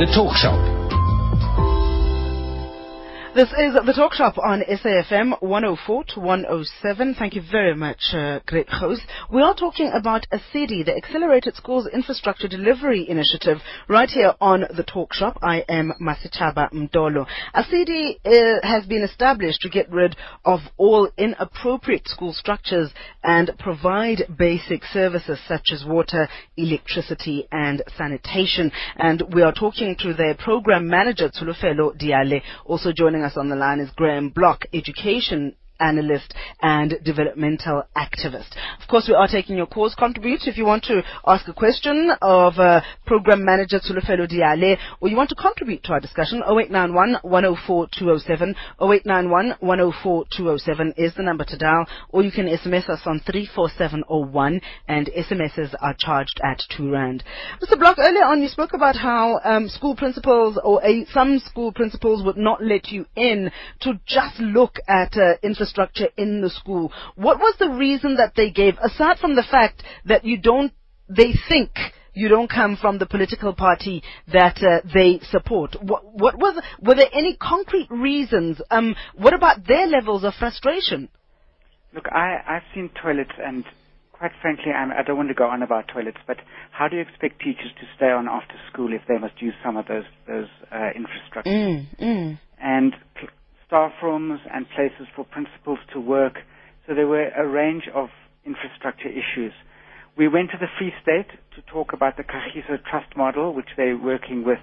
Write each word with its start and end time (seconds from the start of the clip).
The 0.00 0.06
Talk 0.06 0.34
Shop. 0.34 0.79
This 3.40 3.52
is 3.52 3.72
the 3.86 3.94
Talk 3.94 4.12
Shop 4.12 4.36
on 4.36 4.60
SAFM 4.60 5.40
104 5.40 6.04
to 6.08 6.20
107. 6.20 7.14
Thank 7.14 7.34
you 7.34 7.42
very 7.50 7.74
much, 7.74 8.12
uh, 8.12 8.40
great 8.44 8.68
host. 8.68 9.00
We 9.32 9.40
are 9.40 9.54
talking 9.54 9.90
about 9.94 10.26
ASIDI, 10.30 10.84
the 10.84 10.94
Accelerated 10.94 11.56
Schools 11.56 11.88
Infrastructure 11.90 12.48
Delivery 12.48 13.08
Initiative, 13.08 13.56
right 13.88 14.10
here 14.10 14.34
on 14.42 14.66
the 14.76 14.82
Talk 14.82 15.14
Shop. 15.14 15.38
I 15.40 15.64
am 15.70 15.94
Masitaba 16.02 16.70
Mdolo. 16.70 17.26
ASIDI 17.54 18.18
uh, 18.26 18.58
has 18.62 18.84
been 18.84 19.02
established 19.02 19.62
to 19.62 19.70
get 19.70 19.90
rid 19.90 20.16
of 20.44 20.60
all 20.76 21.08
inappropriate 21.16 22.08
school 22.08 22.34
structures 22.34 22.90
and 23.24 23.52
provide 23.58 24.24
basic 24.36 24.84
services 24.84 25.38
such 25.48 25.70
as 25.72 25.82
water, 25.86 26.28
electricity, 26.58 27.48
and 27.50 27.82
sanitation. 27.96 28.70
And 28.96 29.22
we 29.32 29.40
are 29.40 29.54
talking 29.54 29.96
to 30.00 30.12
their 30.12 30.34
program 30.34 30.88
manager, 30.88 31.30
Tsholofelo 31.30 31.96
Diale, 31.96 32.42
also 32.66 32.92
joining 32.92 33.20
Joining 33.20 33.29
us 33.30 33.36
on 33.36 33.48
the 33.48 33.56
line 33.56 33.78
is 33.78 33.90
Graeme 33.94 34.30
Bloch, 34.30 34.64
education 34.72 35.54
analyst 35.80 36.34
and 36.62 36.94
developmental 37.04 37.82
activist. 37.96 38.54
Of 38.80 38.88
course, 38.88 39.06
we 39.08 39.14
are 39.14 39.26
taking 39.26 39.56
your 39.56 39.66
calls. 39.66 39.94
Contribute 39.94 40.42
if 40.46 40.56
you 40.56 40.64
want 40.64 40.84
to 40.84 41.02
ask 41.26 41.48
a 41.48 41.52
question 41.52 42.10
of 42.20 42.58
uh, 42.58 42.80
Program 43.06 43.44
Manager 43.44 43.80
Tsholofelo 43.80 44.28
Diale 44.28 44.76
or 45.00 45.08
you 45.08 45.16
want 45.16 45.30
to 45.30 45.34
contribute 45.34 45.82
to 45.84 45.92
our 45.92 46.00
discussion. 46.00 46.42
0891 46.42 47.18
104 47.22 47.88
207. 47.98 48.54
0891 48.80 49.54
104 49.60 50.24
207 50.36 50.94
is 50.96 51.14
the 51.14 51.22
number 51.22 51.44
to 51.44 51.56
dial 51.56 51.86
or 52.10 52.22
you 52.22 52.30
can 52.30 52.46
SMS 52.46 52.88
us 52.88 53.00
on 53.06 53.20
34701 53.20 54.60
and 54.88 55.10
SMSs 55.16 55.74
are 55.80 55.94
charged 55.98 56.40
at 56.44 56.60
2 56.76 56.92
Rand. 56.92 57.24
Mr. 57.62 57.78
Bloch, 57.78 57.98
earlier 57.98 58.24
on 58.24 58.42
you 58.42 58.48
spoke 58.48 58.74
about 58.74 58.96
how 58.96 59.40
um, 59.44 59.68
school 59.68 59.96
principals 59.96 60.58
or 60.62 60.84
a, 60.84 61.06
some 61.12 61.38
school 61.38 61.72
principals 61.72 62.24
would 62.24 62.36
not 62.36 62.62
let 62.62 62.88
you 62.88 63.06
in 63.16 63.50
to 63.80 63.94
just 64.06 64.38
look 64.40 64.76
at 64.88 65.16
uh, 65.16 65.34
infrastructure 65.42 65.69
infrastructure 65.70 66.08
in 66.16 66.40
the 66.40 66.50
school. 66.50 66.92
What 67.16 67.38
was 67.38 67.54
the 67.58 67.70
reason 67.70 68.16
that 68.16 68.34
they 68.36 68.50
gave, 68.50 68.74
aside 68.78 69.18
from 69.18 69.36
the 69.36 69.44
fact 69.48 69.82
that 70.04 70.24
you 70.24 70.38
don't, 70.38 70.72
they 71.08 71.32
think 71.48 71.70
you 72.12 72.28
don't 72.28 72.50
come 72.50 72.76
from 72.76 72.98
the 72.98 73.06
political 73.06 73.54
party 73.54 74.02
that 74.32 74.58
uh, 74.62 74.86
they 74.92 75.20
support. 75.30 75.76
What, 75.80 76.04
what 76.04 76.36
was, 76.38 76.60
were 76.80 76.94
there 76.94 77.10
any 77.12 77.36
concrete 77.36 77.88
reasons? 77.90 78.60
Um, 78.70 78.96
what 79.16 79.32
about 79.32 79.66
their 79.66 79.86
levels 79.86 80.24
of 80.24 80.34
frustration? 80.34 81.08
Look, 81.94 82.06
I, 82.10 82.38
I've 82.46 82.62
seen 82.74 82.90
toilets 83.00 83.32
and 83.38 83.64
quite 84.12 84.32
frankly, 84.42 84.72
I'm, 84.72 84.90
I 84.90 85.02
do 85.02 85.12
not 85.12 85.16
want 85.16 85.28
to 85.28 85.34
go 85.34 85.46
on 85.46 85.62
about 85.62 85.88
toilets, 85.88 86.18
but 86.26 86.36
how 86.72 86.88
do 86.88 86.96
you 86.96 87.02
expect 87.02 87.40
teachers 87.40 87.72
to 87.80 87.86
stay 87.96 88.10
on 88.10 88.28
after 88.28 88.54
school 88.70 88.92
if 88.92 89.00
they 89.08 89.18
must 89.18 89.40
use 89.40 89.54
some 89.64 89.76
of 89.78 89.86
those 89.86 90.04
those 90.28 90.48
uh, 90.70 90.90
infrastructures? 90.92 91.46
Mm, 91.46 91.98
mm. 91.98 92.38
And 92.60 92.94
staff 93.70 93.92
rooms 94.02 94.40
and 94.52 94.66
places 94.74 95.06
for 95.14 95.24
principals 95.24 95.78
to 95.92 96.00
work. 96.00 96.34
So 96.86 96.94
there 96.94 97.06
were 97.06 97.28
a 97.28 97.46
range 97.46 97.84
of 97.94 98.08
infrastructure 98.44 99.08
issues. 99.08 99.52
We 100.18 100.26
went 100.26 100.50
to 100.50 100.58
the 100.58 100.66
Free 100.76 100.92
State 101.00 101.30
to 101.54 101.62
talk 101.72 101.92
about 101.92 102.16
the 102.16 102.24
Kagiso 102.24 102.82
Trust 102.90 103.16
model, 103.16 103.54
which 103.54 103.68
they're 103.76 103.96
working 103.96 104.44
with 104.44 104.58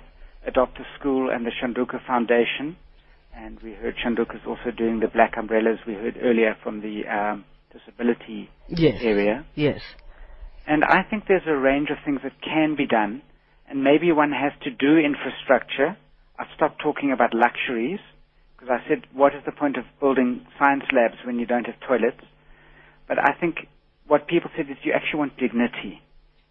Adopt 0.45 0.77
a 0.79 0.83
School 0.99 1.29
and 1.31 1.45
the 1.45 1.51
Shanduka 1.51 2.05
Foundation. 2.05 2.75
And 3.33 3.57
we 3.61 3.71
heard 3.71 3.95
Shanduka 3.95 4.35
is 4.35 4.41
also 4.45 4.75
doing 4.77 4.99
the 4.99 5.07
black 5.07 5.35
umbrellas 5.37 5.79
we 5.87 5.93
heard 5.93 6.17
earlier 6.21 6.57
from 6.61 6.81
the 6.81 7.07
um, 7.07 7.45
disability 7.71 8.49
yes. 8.67 8.99
area. 9.01 9.45
Yes. 9.55 9.79
And 10.67 10.83
I 10.83 11.03
think 11.09 11.23
there's 11.29 11.47
a 11.47 11.55
range 11.55 11.89
of 11.91 11.97
things 12.03 12.19
that 12.23 12.33
can 12.41 12.75
be 12.75 12.85
done. 12.85 13.21
And 13.69 13.83
maybe 13.83 14.11
one 14.11 14.31
has 14.31 14.51
to 14.63 14.69
do 14.69 14.97
infrastructure. 14.97 15.95
I've 16.37 16.47
stopped 16.55 16.81
talking 16.83 17.13
about 17.13 17.33
luxuries 17.33 17.99
because 18.57 18.73
I 18.73 18.87
said, 18.89 19.05
what 19.13 19.35
is 19.35 19.43
the 19.45 19.51
point 19.51 19.77
of 19.77 19.85
building 19.99 20.45
science 20.57 20.83
labs 20.91 21.15
when 21.25 21.37
you 21.37 21.45
don't 21.45 21.65
have 21.65 21.79
toilets? 21.87 22.25
But 23.07 23.19
I 23.19 23.33
think 23.39 23.67
what 24.07 24.27
people 24.27 24.49
said 24.57 24.65
is 24.69 24.77
you 24.83 24.93
actually 24.93 25.19
want 25.19 25.37
dignity, 25.37 26.01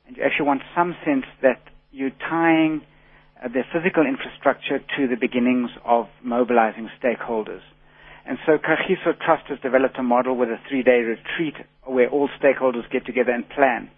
and 0.06 0.16
you 0.16 0.22
actually 0.22 0.46
want 0.46 0.62
some 0.74 0.94
sense 1.04 1.24
that 1.42 1.60
you're 1.90 2.14
tying 2.30 2.82
uh, 3.42 3.48
the 3.48 3.62
physical 3.72 4.06
infrastructure 4.06 4.78
to 4.78 5.08
the 5.08 5.16
beginnings 5.18 5.70
of 5.84 6.06
mobilizing 6.22 6.88
stakeholders. 7.02 7.62
And 8.24 8.38
so 8.46 8.58
Kagiso 8.58 9.18
Trust 9.24 9.48
has 9.48 9.58
developed 9.60 9.98
a 9.98 10.02
model 10.02 10.36
with 10.36 10.48
a 10.48 10.58
three-day 10.68 11.00
retreat 11.02 11.54
where 11.84 12.08
all 12.08 12.28
stakeholders 12.42 12.90
get 12.90 13.06
together 13.06 13.30
and 13.32 13.48
plan. 13.48 13.90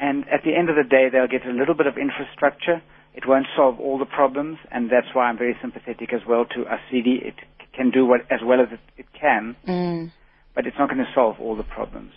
And 0.00 0.24
at 0.28 0.42
the 0.44 0.54
end 0.54 0.68
of 0.68 0.76
the 0.76 0.88
day, 0.88 1.08
they'll 1.10 1.28
get 1.28 1.46
a 1.46 1.52
little 1.52 1.74
bit 1.74 1.86
of 1.86 1.94
infrastructure, 1.96 2.82
it 3.14 3.26
won't 3.26 3.46
solve 3.56 3.78
all 3.78 3.98
the 3.98 4.06
problems, 4.06 4.58
and 4.70 4.90
that's 4.90 5.14
why 5.14 5.24
I'm 5.26 5.36
very 5.36 5.56
sympathetic 5.60 6.12
as 6.12 6.22
well 6.26 6.46
to 6.46 6.64
ASIDI. 6.64 7.26
It 7.26 7.34
can 7.74 7.90
do 7.90 8.06
what, 8.06 8.20
as 8.30 8.40
well 8.44 8.60
as 8.60 8.68
it, 8.72 8.80
it 8.96 9.06
can, 9.18 9.56
mm. 9.66 10.12
but 10.54 10.66
it's 10.66 10.76
not 10.78 10.88
going 10.88 11.04
to 11.04 11.12
solve 11.14 11.36
all 11.38 11.56
the 11.56 11.62
problems. 11.62 12.12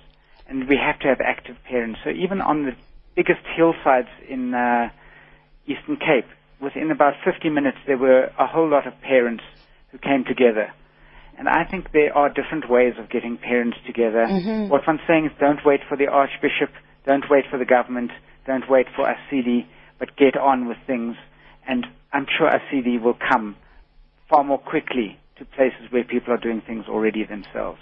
And 0.47 0.69
we 0.69 0.77
have 0.77 0.99
to 0.99 1.07
have 1.07 1.19
active 1.21 1.57
parents. 1.67 1.99
So 2.03 2.11
even 2.11 2.39
on 2.39 2.65
the 2.65 2.71
biggest 3.15 3.41
hillsides 3.57 4.09
in 4.29 4.53
uh, 4.53 4.89
Eastern 5.65 5.97
Cape, 5.97 6.29
within 6.61 6.91
about 6.91 7.13
50 7.25 7.49
minutes, 7.49 7.77
there 7.87 7.97
were 7.97 8.31
a 8.39 8.47
whole 8.47 8.69
lot 8.69 8.87
of 8.87 8.93
parents 9.01 9.43
who 9.91 9.97
came 9.97 10.23
together. 10.23 10.71
And 11.37 11.49
I 11.49 11.65
think 11.65 11.91
there 11.91 12.15
are 12.15 12.29
different 12.29 12.69
ways 12.69 12.93
of 12.97 13.09
getting 13.09 13.37
parents 13.37 13.77
together. 13.85 14.25
Mm-hmm. 14.27 14.69
What 14.69 14.87
I'm 14.87 14.99
saying 15.07 15.25
is 15.25 15.31
don't 15.39 15.59
wait 15.65 15.81
for 15.89 15.97
the 15.97 16.07
Archbishop, 16.07 16.69
don't 17.05 17.25
wait 17.29 17.45
for 17.51 17.57
the 17.57 17.65
government, 17.65 18.11
don't 18.47 18.69
wait 18.69 18.87
for 18.95 19.05
ASIDI 19.05 19.65
but 19.99 20.15
get 20.17 20.37
on 20.37 20.67
with 20.67 20.77
things. 20.87 21.15
And 21.67 21.85
I'm 22.13 22.25
sure 22.37 22.49
ASIDI 22.49 23.01
will 23.01 23.17
come 23.31 23.55
far 24.29 24.43
more 24.43 24.59
quickly 24.59 25.19
to 25.37 25.45
places 25.45 25.91
where 25.91 26.03
people 26.03 26.33
are 26.33 26.37
doing 26.37 26.61
things 26.65 26.85
already 26.87 27.25
themselves. 27.25 27.79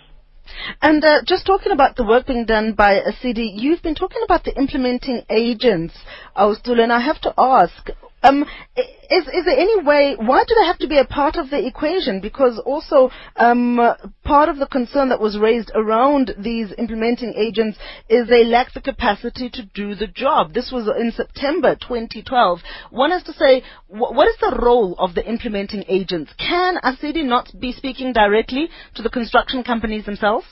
And 0.82 1.04
uh, 1.04 1.22
just 1.26 1.46
talking 1.46 1.72
about 1.72 1.96
the 1.96 2.04
work 2.04 2.28
being 2.28 2.46
done 2.46 2.74
by 2.74 3.00
ASIDI, 3.00 3.52
you've 3.54 3.82
been 3.82 3.96
talking 3.96 4.22
about 4.26 4.44
the 4.44 4.56
implementing 4.58 5.24
agents, 5.30 5.94
Austul, 6.36 6.80
and 6.80 6.92
I 6.92 7.00
have 7.00 7.22
to 7.22 7.34
ask, 7.38 7.90
um, 8.24 8.46
is, 8.76 9.28
is 9.28 9.46
there 9.46 9.58
any 9.58 9.84
way, 9.84 10.16
why 10.18 10.44
do 10.48 10.56
they 10.56 10.66
have 10.66 10.80
to 10.80 10.88
be 10.88 10.98
a 10.98 11.06
part 11.06 11.36
of 11.36 11.50
the 11.50 11.66
equation? 11.66 12.22
Because 12.22 12.62
also, 12.66 13.12
um, 13.36 13.80
part 14.24 14.50
of 14.50 14.58
the 14.58 14.66
concern 14.68 15.10
that 15.10 15.20
was 15.20 15.38
raised 15.38 15.72
around 15.76 16.34
these 16.38 16.74
implementing 16.78 17.34
agents 17.36 17.78
is 18.10 18.28
they 18.28 18.46
lack 18.46 18.74
the 18.74 18.82
capacity 18.82 19.50
to 19.50 19.64
do 19.74 19.94
the 19.94 20.08
job. 20.08 20.54
This 20.54 20.72
was 20.72 20.88
in 21.00 21.12
September 21.12 21.76
2012. 21.76 22.60
One 22.92 23.12
has 23.12 23.24
to 23.24 23.34
say, 23.34 23.64
wh- 23.88 24.14
what 24.16 24.28
is 24.28 24.38
the 24.40 24.60
role 24.62 24.96
of 24.98 25.16
the 25.16 25.26
implementing 25.28 25.84
agents? 25.88 26.32
Can 26.38 26.78
ASIDI 26.84 27.26
not 27.26 27.50
be 27.60 27.74
speaking 27.74 28.14
directly 28.14 28.70
to 28.96 29.02
the 29.02 29.10
construction 29.10 29.64
companies 29.64 30.06
themselves? 30.06 30.46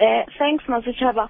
Uh, 0.00 0.24
thanks, 0.38 0.64
Mazuchaba. 0.68 1.28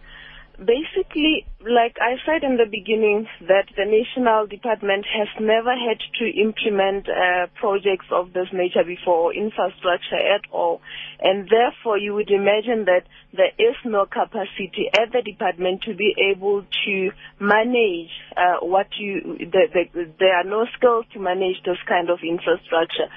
Basically, 0.58 1.46
like 1.64 1.96
I 2.00 2.16
said 2.26 2.42
in 2.44 2.56
the 2.56 2.66
beginning, 2.66 3.26
that 3.46 3.66
the 3.76 3.84
national 3.84 4.46
department 4.46 5.06
has 5.06 5.28
never 5.40 5.70
had 5.70 5.98
to 6.18 6.26
implement 6.26 7.08
uh, 7.08 7.46
projects 7.58 8.06
of 8.10 8.32
this 8.32 8.48
nature 8.52 8.84
before, 8.84 9.32
infrastructure 9.34 10.18
at 10.18 10.42
all, 10.50 10.80
and 11.20 11.48
therefore 11.48 11.98
you 11.98 12.14
would 12.14 12.30
imagine 12.30 12.86
that 12.86 13.04
there 13.32 13.52
is 13.58 13.76
no 13.84 14.06
capacity 14.06 14.90
at 14.92 15.12
the 15.12 15.22
department 15.22 15.82
to 15.82 15.94
be 15.94 16.14
able 16.30 16.62
to 16.84 17.10
manage 17.40 18.10
uh, 18.36 18.60
what 18.60 18.88
you. 18.98 19.38
The, 19.38 19.68
the, 19.72 20.10
there 20.18 20.36
are 20.36 20.44
no 20.44 20.66
skills 20.76 21.06
to 21.14 21.20
manage 21.20 21.62
this 21.64 21.78
kind 21.88 22.10
of 22.10 22.18
infrastructure. 22.22 23.08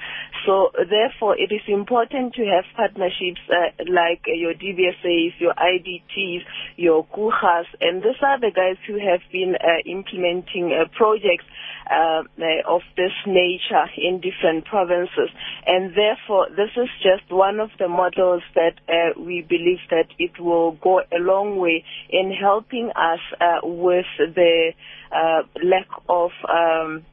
So 0.46 0.70
therefore, 0.74 1.36
it 1.36 1.52
is 1.52 1.62
important 1.68 2.34
to 2.34 2.44
have 2.46 2.64
partnerships 2.76 3.42
uh, 3.50 3.74
like 3.90 4.22
your 4.26 4.54
DBSAs, 4.54 5.38
your 5.38 5.54
IDTs, 5.54 6.42
your 6.76 7.04
Coegas, 7.06 7.66
and 7.80 8.02
these 8.02 8.16
are 8.22 8.35
the 8.40 8.50
guys 8.54 8.76
who 8.86 8.94
have 8.94 9.20
been 9.32 9.54
uh, 9.56 9.82
implementing 9.84 10.72
uh, 10.72 10.88
projects 10.96 11.44
uh, 11.90 12.22
of 12.68 12.82
this 12.96 13.12
nature 13.26 13.86
in 13.96 14.20
different 14.20 14.64
provinces. 14.64 15.30
And 15.66 15.94
therefore, 15.94 16.48
this 16.50 16.70
is 16.76 16.88
just 17.02 17.30
one 17.30 17.60
of 17.60 17.70
the 17.78 17.88
models 17.88 18.42
that 18.54 18.74
uh, 18.88 19.20
we 19.20 19.42
believe 19.42 19.78
that 19.90 20.08
it 20.18 20.40
will 20.40 20.72
go 20.72 21.00
a 21.00 21.18
long 21.18 21.58
way 21.58 21.84
in 22.10 22.32
helping 22.32 22.90
us 22.90 23.20
uh, 23.40 23.60
with 23.62 24.06
the 24.18 24.72
uh, 25.12 25.42
lack 25.62 25.88
of 26.08 26.30
um, 26.48 27.04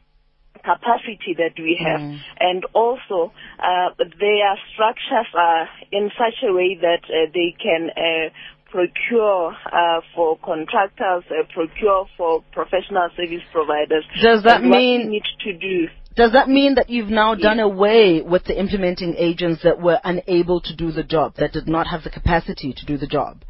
capacity 0.63 1.35
that 1.37 1.53
we 1.57 1.77
have. 1.83 1.99
Mm. 1.99 2.19
And 2.39 2.65
also, 2.73 3.33
uh, 3.59 3.89
their 3.97 4.55
structures 4.73 5.27
are 5.35 5.67
in 5.91 6.09
such 6.17 6.39
a 6.47 6.53
way 6.53 6.77
that 6.81 7.03
uh, 7.03 7.29
they 7.33 7.55
can 7.61 7.89
uh, 7.91 8.29
procure 8.73 9.53
uh, 9.71 10.01
for 10.15 10.37
contractors, 10.43 11.23
uh, 11.29 11.43
procure 11.53 12.07
for 12.17 12.43
professional 12.51 13.07
service 13.15 13.43
providers. 13.51 14.03
Does 14.19 14.43
that 14.43 14.63
mean 14.63 15.11
need 15.11 15.23
to 15.45 15.53
do? 15.53 15.87
Does 16.15 16.31
that 16.33 16.49
mean 16.49 16.75
that 16.75 16.89
you've 16.89 17.09
now 17.09 17.35
done 17.35 17.59
away 17.59 18.21
with 18.21 18.43
the 18.45 18.59
implementing 18.59 19.15
agents 19.17 19.61
that 19.63 19.79
were 19.79 19.99
unable 20.03 20.59
to 20.61 20.75
do 20.75 20.91
the 20.91 21.03
job, 21.03 21.35
that 21.37 21.53
did 21.53 21.67
not 21.67 21.87
have 21.87 22.03
the 22.03 22.09
capacity 22.09 22.73
to 22.73 22.85
do 22.85 22.97
the 22.97 23.07
job? 23.07 23.43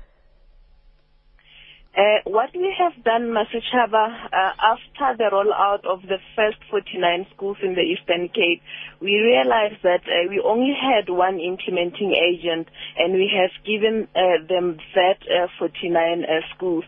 Uh, 1.96 2.26
what 2.26 2.50
we 2.56 2.74
have 2.74 3.04
done, 3.04 3.30
Masichaba, 3.30 4.26
uh, 4.34 4.52
after 4.58 5.16
the 5.16 5.30
rollout 5.30 5.86
of 5.86 6.02
the 6.02 6.18
first 6.36 6.58
49 6.72 7.28
schools 7.36 7.58
in 7.62 7.76
the 7.76 7.86
Eastern 7.86 8.30
Cape, 8.30 8.64
we 9.00 9.14
realized 9.22 9.78
that 9.84 10.02
uh, 10.10 10.26
we 10.28 10.42
only 10.42 10.74
had 10.74 11.06
one 11.08 11.40
implementing 11.40 12.18
agent 12.18 12.68
and 12.98 13.14
we 13.14 13.30
have 13.30 13.52
given 13.62 14.08
uh, 14.16 14.42
them 14.50 14.80
that 14.96 15.22
uh, 15.30 15.46
49 15.60 16.24
uh, 16.26 16.42
schools. 16.56 16.84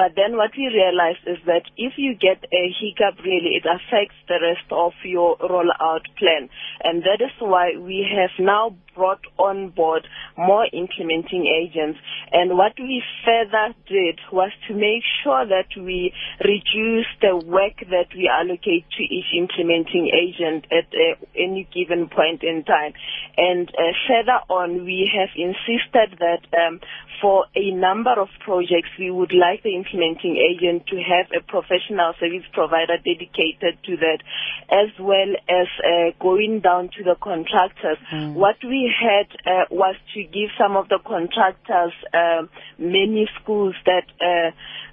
but 0.00 0.16
then 0.16 0.38
what 0.40 0.52
we 0.56 0.64
realized 0.64 1.20
is 1.26 1.36
that 1.44 1.68
if 1.76 1.92
you 1.98 2.14
get 2.16 2.40
a 2.56 2.72
hiccup, 2.80 3.20
really, 3.20 3.60
it 3.60 3.68
affects 3.68 4.16
the 4.28 4.40
rest 4.40 4.64
of 4.72 4.92
your 5.04 5.36
rollout 5.44 6.08
plan. 6.16 6.48
And 6.82 7.02
that 7.02 7.20
is 7.20 7.36
why 7.38 7.76
we 7.76 8.08
have 8.08 8.32
now 8.40 8.76
brought 8.94 9.24
on 9.36 9.70
board 9.70 10.06
more 10.38 10.66
implementing 10.72 11.44
agents. 11.44 11.98
And 12.32 12.56
what 12.56 12.72
we 12.78 13.02
further 13.24 13.74
did 13.88 14.21
was 14.30 14.52
to 14.68 14.74
make 14.74 15.02
sure 15.24 15.46
that 15.46 15.68
we 15.76 16.12
reduce 16.44 17.06
the 17.20 17.36
work 17.36 17.80
that 17.90 18.08
we 18.14 18.28
allocate 18.28 18.84
to 18.96 19.02
each 19.02 19.32
implementing 19.36 20.10
agent 20.12 20.66
at 20.70 20.86
uh, 20.92 21.16
any 21.36 21.68
given 21.72 22.08
point 22.08 22.42
in 22.42 22.64
time. 22.64 22.92
And 23.36 23.68
uh, 23.68 23.92
further 24.08 24.40
on, 24.48 24.84
we 24.84 25.10
have 25.16 25.30
insisted 25.36 26.18
that 26.20 26.44
um, 26.54 26.80
for 27.20 27.46
a 27.54 27.70
number 27.70 28.12
of 28.18 28.28
projects, 28.44 28.90
we 28.98 29.10
would 29.10 29.32
like 29.32 29.62
the 29.62 29.74
implementing 29.74 30.36
agent 30.36 30.86
to 30.88 30.96
have 30.96 31.30
a 31.30 31.40
professional 31.40 32.12
service 32.18 32.44
provider 32.52 32.98
dedicated 32.98 33.78
to 33.84 33.96
that, 33.96 34.18
as 34.70 34.90
well 34.98 35.30
as 35.48 35.68
uh, 35.80 36.10
going 36.20 36.60
down 36.60 36.90
to 36.98 37.04
the 37.04 37.14
contractors. 37.22 37.98
Mm. 38.12 38.34
What 38.34 38.56
we 38.64 38.90
had 38.90 39.30
uh, 39.46 39.64
was 39.70 39.94
to 40.14 40.22
give 40.24 40.50
some 40.58 40.76
of 40.76 40.88
the 40.88 40.98
contractors 40.98 41.92
uh, 42.12 42.42
many 42.78 43.28
schools 43.40 43.74
that 43.86 44.04
uh, 44.20 44.50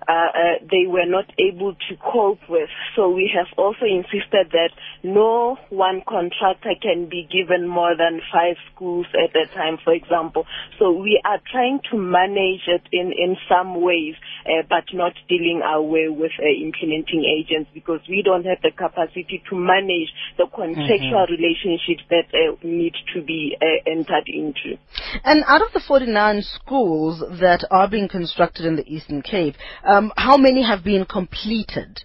uh, 0.08 0.12
uh, 0.12 0.66
they 0.70 0.88
were 0.88 1.06
not 1.06 1.26
able 1.38 1.74
to 1.74 1.96
cope 1.98 2.42
with. 2.50 2.70
So 2.96 3.10
we 3.10 3.32
have 3.36 3.48
also 3.58 3.86
insisted 3.86 4.52
that 4.52 4.72
no 5.04 5.58
one 5.70 6.02
contractor 6.08 6.74
can 6.82 7.10
be 7.10 7.28
given 7.30 7.68
more 7.68 7.96
than 7.96 8.22
five 8.32 8.56
schools 8.74 9.06
at 9.14 9.36
a 9.36 9.48
time, 9.54 9.78
for 9.84 9.94
example. 9.94 10.46
So 10.78 10.92
we 10.92 11.22
are 11.26 11.40
trying 11.52 11.80
to 11.92 11.98
manage 11.98 12.68
it 12.68 12.84
in, 12.92 13.12
in 13.12 13.38
some 13.48 13.82
ways, 13.82 14.16
uh, 14.46 14.64
but 14.70 14.86
not 14.94 15.14
dealing 15.28 15.62
our 15.64 15.82
way 15.82 16.08
with 16.10 16.32
uh, 16.40 16.48
implementing 16.48 17.24
agents 17.26 17.70
because 17.74 18.00
we 18.10 18.22
don't 18.24 18.46
have 18.46 18.62
the 18.62 18.72
capacity 18.72 19.44
to 19.50 19.56
manage 19.56 20.10
the 20.38 20.46
contractual 20.48 21.28
mm-hmm. 21.28 21.34
relationships 21.34 22.04
that 22.10 22.28
uh, 22.34 22.56
need 22.64 22.94
to 23.14 23.22
be 23.22 23.56
uh, 23.62 23.90
entered 23.90 24.28
into. 24.28 24.78
And 25.24 25.44
out 25.48 25.62
of 25.62 25.72
the 25.74 25.80
49 25.80 26.42
schools 26.42 27.24
that 27.40 27.66
are 27.72 27.90
being 27.90 28.08
constructed 28.08 28.66
in 28.66 28.76
the 28.76 28.88
Eastern 28.88 29.22
Cape, 29.22 29.56
um, 29.90 30.12
how 30.16 30.38
many 30.38 30.64
have 30.64 30.84
been 30.84 31.06
completed? 31.06 32.04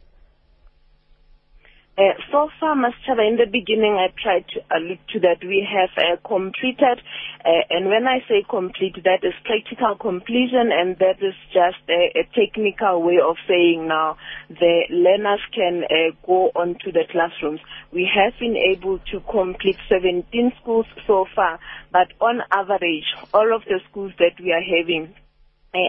Uh, 1.96 2.10
so 2.32 2.48
far, 2.58 2.74
Master, 2.74 3.22
in 3.22 3.36
the 3.36 3.46
beginning, 3.46 3.94
I 3.94 4.10
tried 4.20 4.48
to 4.48 4.60
allude 4.74 4.98
to 5.12 5.20
that 5.20 5.46
we 5.46 5.62
have 5.62 5.94
uh, 5.94 6.16
completed, 6.26 6.98
uh, 7.44 7.62
and 7.70 7.86
when 7.86 8.08
I 8.08 8.18
say 8.26 8.42
complete, 8.50 8.96
that 9.04 9.22
is 9.22 9.32
practical 9.44 9.94
completion, 9.94 10.74
and 10.74 10.98
that 10.98 11.22
is 11.22 11.38
just 11.52 11.78
a, 11.88 12.18
a 12.18 12.24
technical 12.34 13.00
way 13.00 13.22
of 13.22 13.36
saying 13.46 13.86
now 13.86 14.16
the 14.48 14.90
learners 14.90 15.38
can 15.54 15.84
uh, 15.84 16.16
go 16.26 16.50
on 16.56 16.74
to 16.82 16.90
the 16.90 17.04
classrooms. 17.12 17.60
We 17.92 18.10
have 18.10 18.32
been 18.40 18.56
able 18.56 18.98
to 19.12 19.20
complete 19.30 19.78
17 19.88 20.26
schools 20.60 20.86
so 21.06 21.26
far, 21.36 21.60
but 21.92 22.10
on 22.18 22.42
average, 22.50 23.06
all 23.32 23.54
of 23.54 23.62
the 23.70 23.78
schools 23.88 24.10
that 24.18 24.42
we 24.42 24.50
are 24.50 24.66
having 24.66 25.14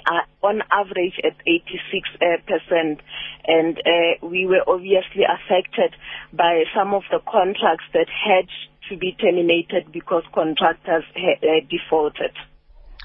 are 0.07 0.25
on 0.41 0.61
average 0.71 1.19
at 1.23 1.37
86 1.45 2.09
uh, 2.15 2.25
percent, 2.45 3.01
and 3.47 3.77
uh, 3.77 4.27
we 4.27 4.45
were 4.45 4.63
obviously 4.67 5.23
affected 5.23 5.95
by 6.33 6.63
some 6.75 6.93
of 6.93 7.03
the 7.11 7.19
contracts 7.19 7.85
that 7.93 8.07
had 8.09 8.47
to 8.89 8.97
be 8.97 9.15
terminated 9.19 9.91
because 9.91 10.23
contractors 10.33 11.03
uh, 11.15 11.45
defaulted. 11.69 12.31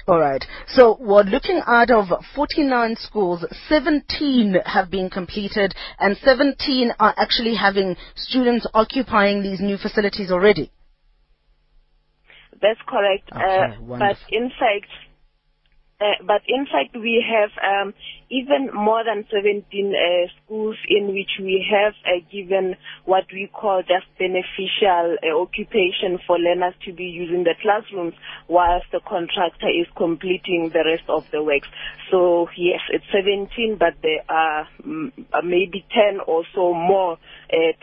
All 0.07 0.19
right. 0.19 0.43
So 0.67 0.97
we're 0.99 1.23
looking 1.23 1.61
out 1.67 1.91
of 1.91 2.07
49 2.35 2.95
schools, 2.97 3.45
17 3.69 4.55
have 4.65 4.89
been 4.89 5.09
completed, 5.09 5.75
and 5.99 6.17
17 6.17 6.91
are 6.99 7.13
actually 7.17 7.55
having 7.55 7.95
students 8.15 8.65
occupying 8.73 9.43
these 9.43 9.59
new 9.61 9.77
facilities 9.77 10.31
already. 10.31 10.71
That's 12.61 12.79
correct. 12.87 13.29
Okay, 13.31 13.75
uh, 13.77 13.97
but 13.97 14.17
in 14.29 14.49
fact, 14.49 14.89
uh, 16.01 16.17
but 16.25 16.41
in 16.47 16.65
fact, 16.65 16.95
we 16.95 17.21
have 17.21 17.51
um, 17.61 17.93
even 18.31 18.73
more 18.73 19.03
than 19.03 19.23
17 19.29 19.61
uh, 19.93 20.27
schools 20.43 20.75
in 20.89 21.13
which 21.13 21.37
we 21.39 21.63
have 21.69 21.93
uh, 22.05 22.25
given 22.31 22.75
what 23.05 23.25
we 23.31 23.47
call 23.53 23.83
just 23.83 24.09
beneficial 24.17 25.17
uh, 25.21 25.37
occupation 25.37 26.17
for 26.25 26.39
learners 26.39 26.73
to 26.85 26.91
be 26.91 27.03
using 27.03 27.43
the 27.43 27.53
classrooms 27.61 28.15
whilst 28.47 28.87
the 28.91 28.99
contractor 29.07 29.69
is 29.69 29.85
completing 29.95 30.71
the 30.73 30.81
rest 30.83 31.07
of 31.07 31.23
the 31.31 31.43
works. 31.43 31.67
So 32.09 32.47
yes, 32.57 32.81
it's 32.89 33.05
17, 33.13 33.77
but 33.77 33.93
there 34.01 34.25
are 34.27 34.61
uh, 34.61 35.41
maybe 35.43 35.85
10 35.93 36.21
or 36.25 36.43
so 36.55 36.73
more 36.73 37.17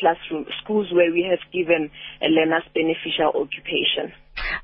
classroom 0.00 0.47
schools 0.62 0.88
where 0.93 1.12
we 1.12 1.29
have 1.31 1.44
given 1.53 1.91
learners 2.23 2.65
beneficial 2.75 3.29
occupation. 3.29 4.12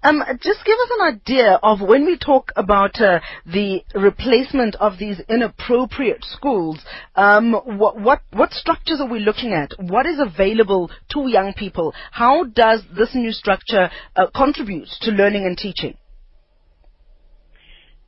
Um, 0.02 0.22
just 0.42 0.64
give 0.64 0.78
us 0.78 0.90
an 0.98 1.14
idea 1.14 1.58
of 1.62 1.80
when 1.80 2.04
we 2.06 2.18
talk 2.18 2.52
about 2.56 3.00
uh, 3.00 3.20
the 3.46 3.82
replacement 3.94 4.76
of 4.76 4.98
these 4.98 5.20
inappropriate 5.28 6.24
schools. 6.24 6.80
Um, 7.14 7.52
what, 7.52 8.00
what 8.00 8.22
what 8.32 8.52
structures 8.52 9.00
are 9.00 9.08
we 9.08 9.20
looking 9.20 9.52
at? 9.52 9.72
What 9.78 10.06
is 10.06 10.18
available 10.18 10.90
to 11.12 11.28
young 11.28 11.52
people? 11.54 11.94
How 12.10 12.44
does 12.44 12.82
this 12.96 13.14
new 13.14 13.32
structure 13.32 13.90
uh, 14.16 14.26
contribute 14.34 14.88
to 15.02 15.10
learning 15.10 15.46
and 15.46 15.56
teaching? 15.56 15.96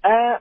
Uh, 0.04 0.38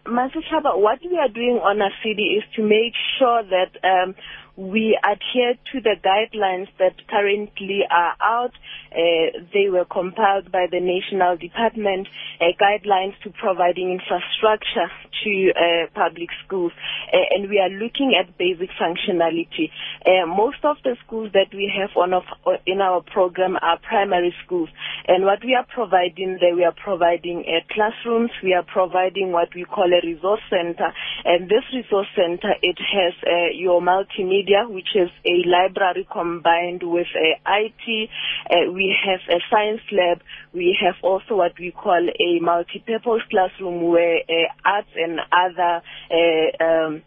what 0.77 0.99
we 1.01 1.17
are 1.17 1.29
doing 1.29 1.59
on 1.63 1.79
city 2.03 2.37
is 2.37 2.43
to 2.55 2.61
make 2.61 2.93
sure 3.17 3.41
that 3.41 3.73
um, 3.83 4.13
we 4.57 4.97
adhere 5.03 5.55
to 5.71 5.81
the 5.81 5.95
guidelines 5.99 6.67
that 6.79 6.95
currently 7.09 7.81
are 7.89 8.15
out. 8.21 8.51
Uh, 8.91 9.43
they 9.53 9.67
were 9.69 9.83
compiled 9.83 10.49
by 10.51 10.67
the 10.71 10.79
National 10.79 11.35
Department, 11.35 12.07
uh, 12.39 12.45
guidelines 12.59 13.13
to 13.23 13.29
providing 13.31 13.91
infrastructure 13.91 14.87
to 15.23 15.51
uh, 15.51 15.87
public 15.93 16.29
schools. 16.45 16.71
Uh, 17.11 17.17
and 17.31 17.49
we 17.49 17.59
are 17.59 17.69
looking 17.69 18.15
at 18.15 18.37
basic 18.37 18.69
functionality. 18.79 19.71
Uh, 20.05 20.25
most 20.25 20.63
of 20.63 20.77
the 20.83 20.95
schools 21.05 21.31
that 21.33 21.51
we 21.53 21.71
have 21.75 21.89
on 21.97 22.13
of, 22.13 22.23
in 22.65 22.79
our 22.79 23.01
program 23.01 23.57
are 23.61 23.77
primary 23.79 24.33
schools. 24.45 24.69
And 25.07 25.25
what 25.25 25.43
we 25.43 25.53
are 25.55 25.65
providing 25.67 26.37
there, 26.39 26.55
we 26.55 26.63
are 26.63 26.75
providing 26.75 27.43
uh, 27.43 27.59
classrooms, 27.73 28.31
we 28.41 28.53
are 28.53 28.63
providing 28.63 29.33
what 29.33 29.49
we 29.53 29.65
call 29.65 29.91
a 29.91 29.99
resource 30.05 30.41
center. 30.49 30.93
And 31.25 31.49
this 31.49 31.63
resource 31.73 32.07
center, 32.15 32.55
it 32.61 32.77
has 32.79 33.13
your 33.55 33.81
multimedia 33.81 34.44
media, 34.45 34.65
which 34.67 34.95
is 34.95 35.09
a 35.25 35.47
library 35.47 36.07
combined 36.11 36.83
with 36.83 37.07
IT. 37.15 38.09
Uh, 38.49 38.71
we 38.71 38.95
have 39.05 39.19
a 39.29 39.39
science 39.49 39.81
lab. 39.91 40.21
We 40.53 40.77
have 40.81 40.95
also 41.03 41.35
what 41.35 41.53
we 41.59 41.71
call 41.71 42.07
a 42.07 42.39
multi-purpose 42.39 43.23
classroom 43.29 43.83
where 43.89 44.17
uh, 44.17 44.33
arts 44.63 44.89
and 44.95 45.19
other 45.31 45.81
uh, 46.11 46.63
um, 46.63 47.03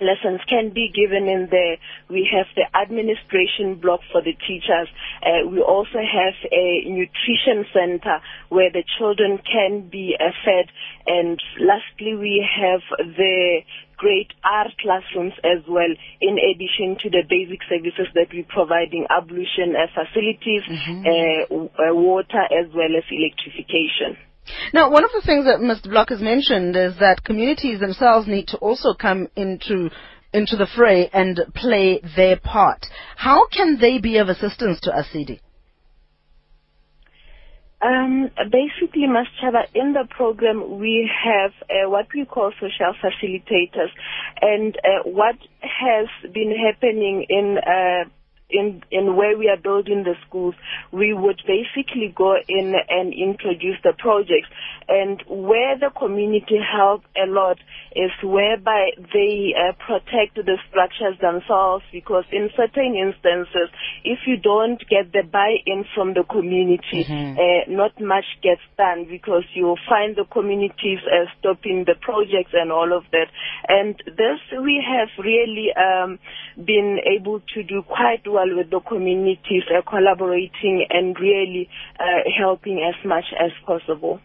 lessons 0.00 0.40
can 0.48 0.70
be 0.70 0.92
given 0.92 1.28
in 1.28 1.48
there. 1.50 1.76
We 2.08 2.28
have 2.32 2.46
the 2.54 2.66
administration 2.76 3.80
block 3.80 4.00
for 4.12 4.20
the 4.22 4.32
teachers. 4.32 4.88
Uh, 5.22 5.48
we 5.48 5.60
also 5.60 5.98
have 6.00 6.34
a 6.52 6.84
nutrition 6.84 7.64
center 7.72 8.20
where 8.48 8.70
the 8.70 8.84
children 8.98 9.38
can 9.38 9.88
be 9.88 10.16
uh, 10.18 10.30
fed. 10.44 10.68
And 11.06 11.40
lastly, 11.60 12.14
we 12.14 12.44
have 12.44 12.82
the 12.98 13.60
grade 13.96 14.32
R 14.44 14.66
classrooms 14.80 15.32
as 15.42 15.64
well, 15.68 15.88
in 16.20 16.36
addition 16.38 17.00
to 17.00 17.10
the 17.10 17.22
basic 17.28 17.60
services 17.68 18.12
that 18.14 18.28
we're 18.32 18.44
providing, 18.44 19.06
ablution 19.08 19.74
uh, 19.74 19.86
facilities, 19.94 20.62
mm-hmm. 20.68 21.06
uh, 21.08 21.88
uh 21.88 21.94
water, 21.94 22.44
as 22.52 22.68
well 22.74 22.92
as 22.96 23.04
electrification. 23.10 24.20
Now, 24.72 24.90
one 24.90 25.04
of 25.04 25.10
the 25.12 25.22
things 25.24 25.44
that 25.46 25.60
Mr. 25.60 25.90
Bloch 25.90 26.10
has 26.10 26.20
mentioned 26.20 26.76
is 26.76 26.98
that 26.98 27.24
communities 27.24 27.80
themselves 27.80 28.26
need 28.26 28.48
to 28.48 28.56
also 28.58 28.94
come 28.94 29.28
into 29.36 29.90
into 30.32 30.56
the 30.56 30.66
fray 30.76 31.08
and 31.12 31.40
play 31.54 32.00
their 32.14 32.36
part. 32.36 32.84
How 33.16 33.46
can 33.48 33.78
they 33.80 33.98
be 33.98 34.18
of 34.18 34.28
assistance 34.28 34.80
to 34.80 34.90
ASIDI? 34.90 35.40
Um, 37.80 38.30
basically, 38.50 39.06
Maschaba, 39.06 39.66
in 39.74 39.92
the 39.92 40.06
program 40.10 40.78
we 40.78 41.08
have 41.24 41.52
uh, 41.62 41.88
what 41.90 42.06
we 42.14 42.24
call 42.24 42.50
social 42.58 42.94
facilitators, 43.02 43.90
and 44.40 44.76
uh, 44.76 45.08
what 45.08 45.36
has 45.60 46.08
been 46.32 46.54
happening 46.56 47.26
in 47.28 47.58
uh, 47.58 48.08
in 48.48 48.82
in 48.92 49.16
where 49.16 49.36
we 49.36 49.48
are 49.48 49.56
building 49.56 50.04
the 50.04 50.14
schools, 50.26 50.54
we 50.92 51.12
would 51.12 51.40
basically 51.46 52.12
go 52.14 52.36
in 52.48 52.74
and 52.88 53.12
introduce 53.12 53.76
the 53.82 53.92
projects. 53.98 54.48
And 54.88 55.20
where 55.26 55.76
the 55.76 55.90
community 55.90 56.58
help 56.62 57.02
a 57.16 57.26
lot 57.26 57.58
is 57.96 58.12
whereby 58.22 58.90
they 59.12 59.50
uh, 59.50 59.72
protect 59.84 60.36
the 60.36 60.58
structures 60.70 61.18
themselves 61.20 61.82
because 61.90 62.24
in 62.30 62.50
certain 62.56 62.94
instances, 62.94 63.68
if 64.04 64.20
you 64.26 64.36
don't 64.36 64.78
get 64.88 65.10
the 65.12 65.26
buy-in 65.26 65.84
from 65.92 66.14
the 66.14 66.22
community, 66.22 67.02
mm-hmm. 67.02 67.34
uh, 67.34 67.74
not 67.74 68.00
much 68.00 68.26
gets 68.42 68.62
done 68.78 69.06
because 69.10 69.42
you'll 69.54 69.80
find 69.88 70.14
the 70.14 70.24
communities 70.30 71.00
uh, 71.02 71.26
stopping 71.40 71.82
the 71.84 71.96
projects 72.00 72.54
and 72.54 72.70
all 72.70 72.96
of 72.96 73.02
that. 73.10 73.26
And 73.66 73.96
this 74.06 74.38
we 74.62 74.84
have 74.86 75.08
really 75.18 75.74
um, 75.74 76.20
been 76.54 76.98
able 77.04 77.40
to 77.54 77.62
do 77.64 77.82
quite 77.82 78.22
well 78.26 78.35
with 78.44 78.70
the 78.70 78.80
communities, 78.80 79.64
uh, 79.70 79.82
collaborating 79.88 80.86
and 80.90 81.16
really 81.18 81.68
uh, 81.98 82.28
helping 82.38 82.78
as 82.78 82.94
much 83.04 83.24
as 83.38 83.50
possible. 83.66 84.20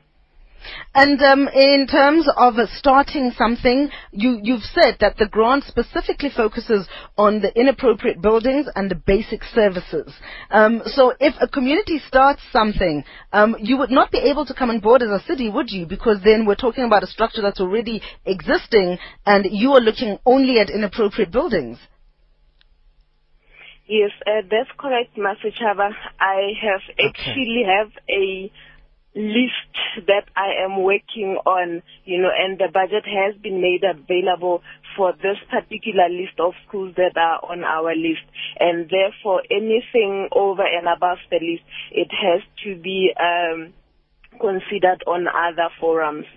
And 0.93 1.21
um, 1.21 1.47
in 1.47 1.87
terms 1.87 2.27
of 2.37 2.55
starting 2.77 3.31
something, 3.37 3.89
you, 4.11 4.39
you've 4.43 4.63
said 4.63 4.97
that 4.99 5.17
the 5.17 5.27
grant 5.27 5.63
specifically 5.63 6.29
focuses 6.35 6.87
on 7.17 7.41
the 7.41 7.51
inappropriate 7.59 8.21
buildings 8.21 8.67
and 8.75 8.89
the 8.91 8.95
basic 8.95 9.43
services. 9.43 10.13
Um, 10.49 10.81
so 10.85 11.13
if 11.19 11.33
a 11.41 11.47
community 11.47 11.99
starts 12.07 12.41
something, 12.51 13.03
um, 13.31 13.55
you 13.59 13.77
would 13.77 13.91
not 13.91 14.11
be 14.11 14.19
able 14.19 14.45
to 14.45 14.53
come 14.53 14.69
on 14.69 14.79
board 14.79 15.01
as 15.01 15.09
ASIDI, 15.09 15.51
would 15.51 15.69
you? 15.69 15.85
Because 15.85 16.17
then 16.23 16.45
we're 16.45 16.55
talking 16.55 16.83
about 16.83 17.03
a 17.03 17.07
structure 17.07 17.41
that's 17.41 17.61
already 17.61 18.01
existing 18.25 18.97
and 19.25 19.47
you 19.49 19.71
are 19.73 19.81
looking 19.81 20.19
only 20.25 20.59
at 20.59 20.69
inappropriate 20.69 21.31
buildings. 21.31 21.77
Yes, 23.91 24.11
uh, 24.25 24.47
that's 24.49 24.71
correct, 24.77 25.17
Masechaba. 25.17 25.91
I 26.17 26.53
have 26.63 26.79
okay. 26.93 27.09
actually 27.09 27.63
have 27.67 27.91
a 28.09 28.49
list 29.13 30.07
that 30.07 30.23
I 30.33 30.63
am 30.63 30.81
working 30.81 31.35
on, 31.45 31.83
you 32.05 32.21
know, 32.21 32.29
and 32.31 32.57
the 32.57 32.69
budget 32.71 33.03
has 33.03 33.35
been 33.43 33.59
made 33.59 33.83
available 33.83 34.63
for 34.95 35.11
this 35.11 35.35
particular 35.49 36.07
list 36.07 36.39
of 36.39 36.53
schools 36.65 36.95
that 36.95 37.17
are 37.17 37.43
on 37.51 37.65
our 37.65 37.93
list. 37.93 38.23
And 38.57 38.89
therefore, 38.89 39.43
anything 39.51 40.29
over 40.31 40.63
and 40.63 40.87
above 40.87 41.17
the 41.29 41.43
list, 41.43 41.63
it 41.91 42.07
has 42.15 42.41
to 42.63 42.81
be 42.81 43.11
um, 43.19 43.73
considered 44.39 45.03
on 45.05 45.27
other 45.27 45.67
forums. 45.81 46.27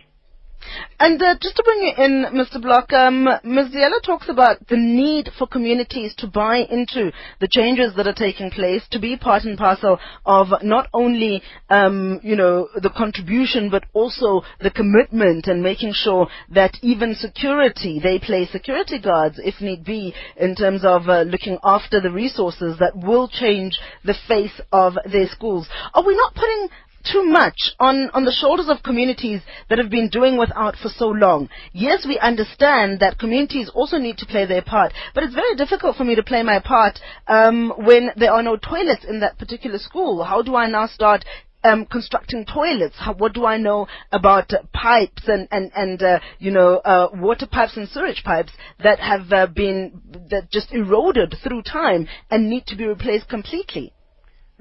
And 0.98 1.20
uh, 1.20 1.34
just 1.40 1.56
to 1.56 1.62
bring 1.62 1.82
you 1.82 2.04
in, 2.04 2.26
Mr. 2.34 2.60
Bloch, 2.62 2.92
um, 2.92 3.24
Ms. 3.44 3.72
Diale 3.72 4.00
talks 4.02 4.28
about 4.28 4.66
the 4.68 4.76
need 4.76 5.28
for 5.38 5.46
communities 5.46 6.14
to 6.18 6.26
buy 6.26 6.58
into 6.70 7.12
the 7.40 7.48
changes 7.48 7.94
that 7.96 8.06
are 8.06 8.14
taking 8.14 8.50
place, 8.50 8.82
to 8.90 8.98
be 8.98 9.16
part 9.16 9.44
and 9.44 9.58
parcel 9.58 9.98
of 10.24 10.48
not 10.62 10.88
only, 10.94 11.42
um, 11.68 12.20
you 12.22 12.36
know, 12.36 12.68
the 12.80 12.90
contribution, 12.90 13.70
but 13.70 13.84
also 13.92 14.42
the 14.60 14.70
commitment 14.70 15.46
and 15.46 15.62
making 15.62 15.92
sure 15.92 16.28
that 16.50 16.76
even 16.82 17.14
security, 17.14 18.00
they 18.02 18.18
play 18.18 18.46
security 18.46 18.98
guards, 18.98 19.38
if 19.42 19.60
need 19.60 19.84
be, 19.84 20.14
in 20.36 20.54
terms 20.54 20.84
of 20.84 21.08
uh, 21.08 21.22
looking 21.22 21.58
after 21.64 22.00
the 22.00 22.10
resources 22.10 22.78
that 22.78 22.96
will 22.96 23.28
change 23.28 23.78
the 24.04 24.14
face 24.26 24.60
of 24.72 24.94
their 25.10 25.28
schools. 25.28 25.68
Are 25.92 26.04
we 26.04 26.16
not 26.16 26.34
putting 26.34 26.68
too 27.04 27.22
much 27.24 27.72
on, 27.78 28.10
on 28.14 28.24
the 28.24 28.32
shoulders 28.32 28.68
of 28.68 28.82
communities 28.82 29.40
that 29.68 29.78
have 29.78 29.90
been 29.90 30.08
doing 30.08 30.36
without 30.36 30.76
for 30.76 30.88
so 30.88 31.08
long. 31.08 31.48
Yes, 31.72 32.04
we 32.06 32.18
understand 32.18 33.00
that 33.00 33.18
communities 33.18 33.70
also 33.74 33.98
need 33.98 34.18
to 34.18 34.26
play 34.26 34.46
their 34.46 34.62
part, 34.62 34.92
but 35.14 35.22
it's 35.22 35.34
very 35.34 35.54
difficult 35.54 35.96
for 35.96 36.04
me 36.04 36.14
to 36.14 36.22
play 36.22 36.42
my 36.42 36.60
part 36.60 36.98
um, 37.28 37.72
when 37.76 38.10
there 38.16 38.32
are 38.32 38.42
no 38.42 38.56
toilets 38.56 39.04
in 39.08 39.20
that 39.20 39.38
particular 39.38 39.78
school. 39.78 40.24
How 40.24 40.42
do 40.42 40.56
I 40.56 40.68
now 40.68 40.86
start 40.86 41.24
um, 41.64 41.86
constructing 41.86 42.44
toilets? 42.44 42.96
How, 42.98 43.14
what 43.14 43.32
do 43.32 43.46
I 43.46 43.56
know 43.56 43.86
about 44.12 44.52
uh, 44.52 44.62
pipes 44.72 45.22
and 45.26 45.48
and 45.50 45.72
and 45.74 46.02
uh, 46.02 46.20
you 46.38 46.50
know 46.50 46.76
uh, 46.76 47.08
water 47.14 47.46
pipes 47.50 47.76
and 47.76 47.88
sewage 47.88 48.22
pipes 48.24 48.52
that 48.82 49.00
have 49.00 49.32
uh, 49.32 49.46
been 49.46 50.00
that 50.30 50.50
just 50.50 50.72
eroded 50.72 51.34
through 51.42 51.62
time 51.62 52.06
and 52.30 52.50
need 52.50 52.66
to 52.66 52.76
be 52.76 52.86
replaced 52.86 53.28
completely? 53.28 53.92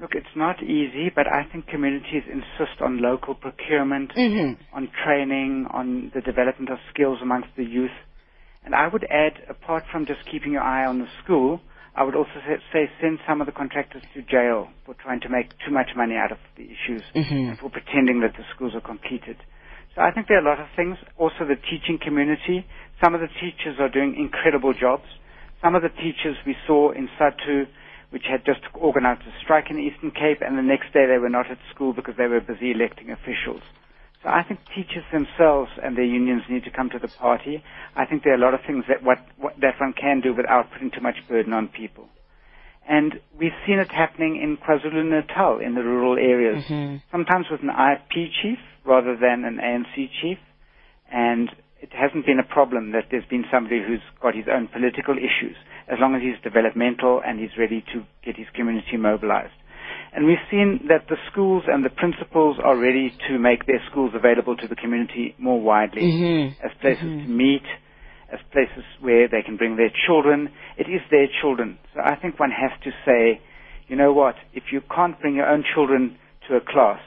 Look, 0.00 0.10
it's 0.14 0.34
not 0.34 0.62
easy, 0.62 1.10
but 1.14 1.26
I 1.28 1.44
think 1.50 1.68
communities 1.68 2.24
insist 2.26 2.80
on 2.80 3.00
local 3.00 3.34
procurement, 3.34 4.12
mm-hmm. 4.12 4.60
on 4.76 4.90
training, 5.04 5.66
on 5.72 6.10
the 6.14 6.20
development 6.20 6.70
of 6.70 6.78
skills 6.92 7.18
amongst 7.22 7.50
the 7.56 7.64
youth. 7.64 7.94
And 8.64 8.74
I 8.74 8.88
would 8.88 9.04
add, 9.04 9.38
apart 9.48 9.84
from 9.92 10.06
just 10.06 10.20
keeping 10.30 10.52
your 10.52 10.62
eye 10.62 10.84
on 10.84 10.98
the 10.98 11.06
school, 11.22 11.60
I 11.94 12.02
would 12.02 12.16
also 12.16 12.42
say 12.72 12.90
send 13.00 13.20
some 13.26 13.40
of 13.40 13.46
the 13.46 13.52
contractors 13.52 14.02
to 14.14 14.22
jail 14.22 14.68
for 14.84 14.94
trying 14.94 15.20
to 15.20 15.28
make 15.28 15.50
too 15.64 15.70
much 15.70 15.90
money 15.94 16.16
out 16.16 16.32
of 16.32 16.38
the 16.56 16.64
issues 16.64 17.02
mm-hmm. 17.14 17.54
and 17.54 17.58
for 17.58 17.70
pretending 17.70 18.20
that 18.22 18.32
the 18.36 18.42
schools 18.52 18.74
are 18.74 18.80
completed. 18.80 19.36
So 19.94 20.02
I 20.02 20.10
think 20.10 20.26
there 20.26 20.38
are 20.38 20.44
a 20.44 20.48
lot 20.48 20.58
of 20.58 20.66
things. 20.74 20.96
Also 21.16 21.46
the 21.46 21.54
teaching 21.54 22.00
community. 22.02 22.66
Some 23.02 23.14
of 23.14 23.20
the 23.20 23.30
teachers 23.38 23.78
are 23.78 23.88
doing 23.88 24.16
incredible 24.18 24.74
jobs. 24.74 25.06
Some 25.62 25.76
of 25.76 25.82
the 25.82 25.88
teachers 25.88 26.36
we 26.44 26.56
saw 26.66 26.90
in 26.90 27.08
SADTU 27.18 27.66
which 28.14 28.30
had 28.30 28.46
just 28.46 28.60
organized 28.74 29.22
a 29.22 29.34
strike 29.42 29.70
in 29.70 29.76
the 29.76 29.82
Eastern 29.82 30.12
Cape, 30.12 30.38
and 30.40 30.56
the 30.56 30.62
next 30.62 30.92
day 30.94 31.04
they 31.04 31.18
were 31.18 31.28
not 31.28 31.50
at 31.50 31.58
school 31.74 31.92
because 31.92 32.14
they 32.16 32.28
were 32.28 32.40
busy 32.40 32.70
electing 32.70 33.10
officials. 33.10 33.60
So 34.22 34.28
I 34.30 34.44
think 34.46 34.60
teachers 34.70 35.02
themselves 35.10 35.72
and 35.82 35.98
their 35.98 36.04
unions 36.06 36.42
need 36.48 36.62
to 36.62 36.70
come 36.70 36.90
to 36.90 37.00
the 37.00 37.08
party. 37.08 37.64
I 37.96 38.06
think 38.06 38.22
there 38.22 38.32
are 38.32 38.36
a 38.36 38.40
lot 38.40 38.54
of 38.54 38.60
things 38.64 38.84
that 38.86 39.02
what, 39.02 39.18
what 39.36 39.54
that 39.60 39.80
one 39.80 39.92
can 39.92 40.20
do 40.20 40.32
without 40.32 40.70
putting 40.72 40.92
too 40.92 41.00
much 41.02 41.16
burden 41.28 41.52
on 41.52 41.66
people. 41.66 42.06
And 42.88 43.18
we've 43.36 43.58
seen 43.66 43.80
it 43.80 43.90
happening 43.90 44.38
in 44.40 44.58
KwaZulu 44.58 45.10
Natal 45.10 45.58
in 45.58 45.74
the 45.74 45.82
rural 45.82 46.16
areas, 46.16 46.62
mm-hmm. 46.70 46.98
sometimes 47.10 47.46
with 47.50 47.62
an 47.62 47.70
IFP 47.74 48.30
chief 48.40 48.58
rather 48.86 49.16
than 49.16 49.44
an 49.44 49.58
ANC 49.58 50.08
chief. 50.22 50.38
And 51.10 51.50
it 51.82 51.90
hasn't 51.92 52.26
been 52.26 52.38
a 52.38 52.46
problem 52.46 52.92
that 52.92 53.06
there's 53.10 53.26
been 53.26 53.44
somebody 53.52 53.82
who's 53.84 54.00
got 54.22 54.36
his 54.36 54.46
own 54.46 54.68
political 54.68 55.18
issues, 55.18 55.56
as 55.88 55.98
long 56.00 56.14
as 56.14 56.22
he's 56.22 56.40
developmental 56.42 57.20
and 57.24 57.38
he's 57.38 57.56
ready 57.58 57.84
to 57.92 58.04
get 58.24 58.36
his 58.36 58.46
community 58.54 58.96
mobilized. 58.96 59.52
And 60.14 60.26
we've 60.26 60.42
seen 60.50 60.86
that 60.88 61.08
the 61.08 61.16
schools 61.30 61.64
and 61.66 61.84
the 61.84 61.90
principals 61.90 62.56
are 62.62 62.76
ready 62.76 63.12
to 63.28 63.38
make 63.38 63.66
their 63.66 63.82
schools 63.90 64.12
available 64.14 64.56
to 64.56 64.68
the 64.68 64.76
community 64.76 65.34
more 65.38 65.60
widely 65.60 66.02
mm-hmm. 66.02 66.64
as 66.64 66.70
places 66.80 67.02
mm-hmm. 67.02 67.26
to 67.26 67.32
meet, 67.32 67.66
as 68.32 68.38
places 68.52 68.84
where 69.00 69.26
they 69.28 69.42
can 69.42 69.56
bring 69.56 69.76
their 69.76 69.90
children. 70.06 70.50
It 70.78 70.86
is 70.88 71.02
their 71.10 71.26
children. 71.40 71.78
So 71.92 72.00
I 72.00 72.14
think 72.14 72.38
one 72.38 72.52
has 72.52 72.70
to 72.84 72.90
say, 73.04 73.40
you 73.88 73.96
know 73.96 74.12
what, 74.12 74.36
if 74.52 74.64
you 74.70 74.82
can't 74.94 75.20
bring 75.20 75.34
your 75.34 75.50
own 75.50 75.64
children 75.74 76.16
to 76.48 76.56
a 76.56 76.60
class, 76.60 77.00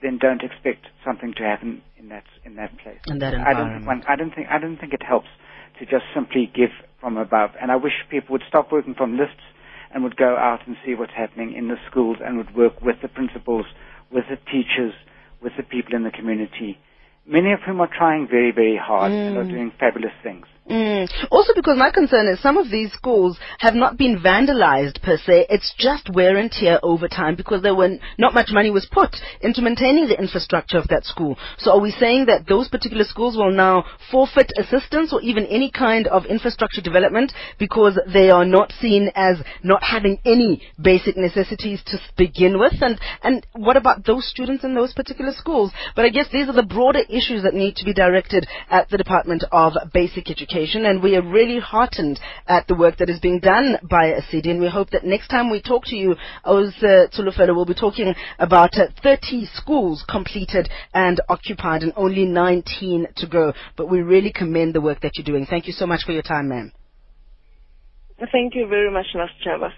then 0.00 0.18
don't 0.18 0.42
expect 0.42 0.86
something 1.04 1.34
to 1.36 1.42
happen 1.42 1.82
in 1.98 2.08
that 2.08 2.24
in 2.44 2.54
that 2.54 2.70
place. 2.78 3.00
In 3.08 3.18
that 3.18 3.34
I 3.34 3.52
don't 3.52 3.74
think 3.74 3.86
one, 3.86 4.02
I 4.08 4.14
don't 4.14 4.32
think 4.32 4.46
I 4.48 4.58
don't 4.58 4.76
think 4.76 4.92
it 4.92 5.02
helps 5.02 5.26
to 5.78 5.86
just 5.86 6.04
simply 6.14 6.50
give 6.54 6.70
from 7.00 7.16
above. 7.16 7.50
And 7.60 7.70
I 7.70 7.76
wish 7.76 7.92
people 8.10 8.32
would 8.32 8.42
stop 8.48 8.72
working 8.72 8.94
from 8.94 9.16
lists 9.16 9.42
and 9.92 10.02
would 10.04 10.16
go 10.16 10.36
out 10.36 10.66
and 10.66 10.76
see 10.84 10.94
what's 10.94 11.12
happening 11.16 11.54
in 11.54 11.68
the 11.68 11.76
schools 11.90 12.18
and 12.24 12.36
would 12.36 12.54
work 12.54 12.82
with 12.82 12.96
the 13.02 13.08
principals, 13.08 13.66
with 14.10 14.24
the 14.28 14.36
teachers, 14.50 14.92
with 15.42 15.52
the 15.56 15.62
people 15.62 15.94
in 15.94 16.04
the 16.04 16.10
community. 16.10 16.78
Many 17.26 17.52
of 17.52 17.60
whom 17.60 17.80
are 17.80 17.90
trying 17.94 18.26
very, 18.28 18.52
very 18.52 18.78
hard 18.80 19.12
mm. 19.12 19.28
and 19.28 19.36
are 19.36 19.44
mm. 19.44 19.50
doing 19.50 19.72
fabulous 19.78 20.12
things. 20.22 20.46
Mm. 20.68 21.08
Also, 21.30 21.54
because 21.54 21.78
my 21.78 21.90
concern 21.90 22.28
is 22.28 22.40
some 22.42 22.58
of 22.58 22.70
these 22.70 22.92
schools 22.92 23.38
have 23.58 23.74
not 23.74 23.96
been 23.96 24.18
vandalized 24.18 25.00
per 25.02 25.16
se. 25.16 25.46
It's 25.48 25.74
just 25.78 26.10
wear 26.12 26.36
and 26.36 26.50
tear 26.50 26.78
over 26.82 27.08
time 27.08 27.36
because 27.36 27.62
there 27.62 27.74
were 27.74 27.96
not 28.18 28.34
much 28.34 28.50
money 28.50 28.68
was 28.68 28.86
put 28.92 29.16
into 29.40 29.62
maintaining 29.62 30.08
the 30.08 30.18
infrastructure 30.18 30.76
of 30.76 30.88
that 30.88 31.04
school. 31.04 31.38
So, 31.56 31.72
are 31.72 31.80
we 31.80 31.90
saying 31.90 32.26
that 32.26 32.46
those 32.46 32.68
particular 32.68 33.04
schools 33.04 33.34
will 33.34 33.50
now 33.50 33.84
forfeit 34.10 34.52
assistance 34.58 35.10
or 35.12 35.22
even 35.22 35.46
any 35.46 35.70
kind 35.70 36.06
of 36.06 36.26
infrastructure 36.26 36.82
development 36.82 37.32
because 37.58 37.98
they 38.12 38.28
are 38.28 38.44
not 38.44 38.72
seen 38.78 39.10
as 39.14 39.38
not 39.62 39.82
having 39.82 40.18
any 40.26 40.62
basic 40.80 41.16
necessities 41.16 41.82
to 41.86 41.98
begin 42.18 42.58
with? 42.58 42.74
And 42.82 43.00
and 43.22 43.46
what 43.54 43.78
about 43.78 44.04
those 44.04 44.28
students 44.28 44.64
in 44.64 44.74
those 44.74 44.92
particular 44.92 45.32
schools? 45.32 45.72
But 45.96 46.04
I 46.04 46.10
guess 46.10 46.26
these 46.30 46.48
are 46.48 46.52
the 46.52 46.62
broader 46.62 47.00
issues 47.08 47.42
that 47.44 47.54
need 47.54 47.76
to 47.76 47.86
be 47.86 47.94
directed 47.94 48.46
at 48.68 48.90
the 48.90 48.98
Department 48.98 49.44
of 49.50 49.72
Basic 49.94 50.30
Education 50.30 50.57
education, 50.58 50.86
and 50.86 51.02
we 51.02 51.16
are 51.16 51.22
really 51.22 51.60
heartened 51.60 52.20
at 52.46 52.66
the 52.66 52.74
work 52.74 52.96
that 52.98 53.10
is 53.10 53.20
being 53.20 53.40
done 53.40 53.78
by 53.82 54.12
ASIDI, 54.12 54.50
and 54.50 54.60
we 54.60 54.68
hope 54.68 54.90
that 54.90 55.04
next 55.04 55.28
time 55.28 55.50
we 55.50 55.60
talk 55.60 55.84
to 55.86 55.96
you, 55.96 56.16
Oz 56.44 56.74
uh, 56.82 57.06
Tsholofelo, 57.12 57.54
we'll 57.54 57.64
be 57.64 57.74
talking 57.74 58.14
about 58.38 58.74
uh, 58.74 58.86
30 59.02 59.46
schools 59.52 60.04
completed 60.08 60.68
and 60.94 61.20
occupied 61.28 61.82
and 61.82 61.92
only 61.96 62.24
19 62.24 63.06
to 63.16 63.26
go. 63.26 63.52
But 63.76 63.90
we 63.90 64.00
really 64.02 64.32
commend 64.32 64.74
the 64.74 64.80
work 64.80 65.00
that 65.00 65.12
you're 65.16 65.24
doing. 65.24 65.46
Thank 65.46 65.66
you 65.66 65.72
so 65.72 65.86
much 65.86 66.04
for 66.04 66.12
your 66.12 66.22
time, 66.22 66.48
ma'am. 66.48 66.72
Thank 68.32 68.54
you 68.54 68.66
very 68.66 68.90
much, 68.90 69.06
mr 69.14 69.28
Chava. 69.46 69.70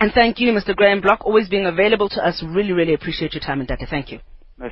And 0.00 0.12
thank 0.12 0.40
you, 0.40 0.52
Mr. 0.52 0.74
Graeme 0.74 1.02
Bloch, 1.02 1.20
always 1.24 1.48
being 1.48 1.66
available 1.66 2.08
to 2.08 2.26
us. 2.26 2.42
Really, 2.42 2.72
really 2.72 2.94
appreciate 2.94 3.34
your 3.34 3.42
time 3.42 3.60
and 3.60 3.68
data. 3.68 3.86
Thank 3.88 4.10
you. 4.10 4.20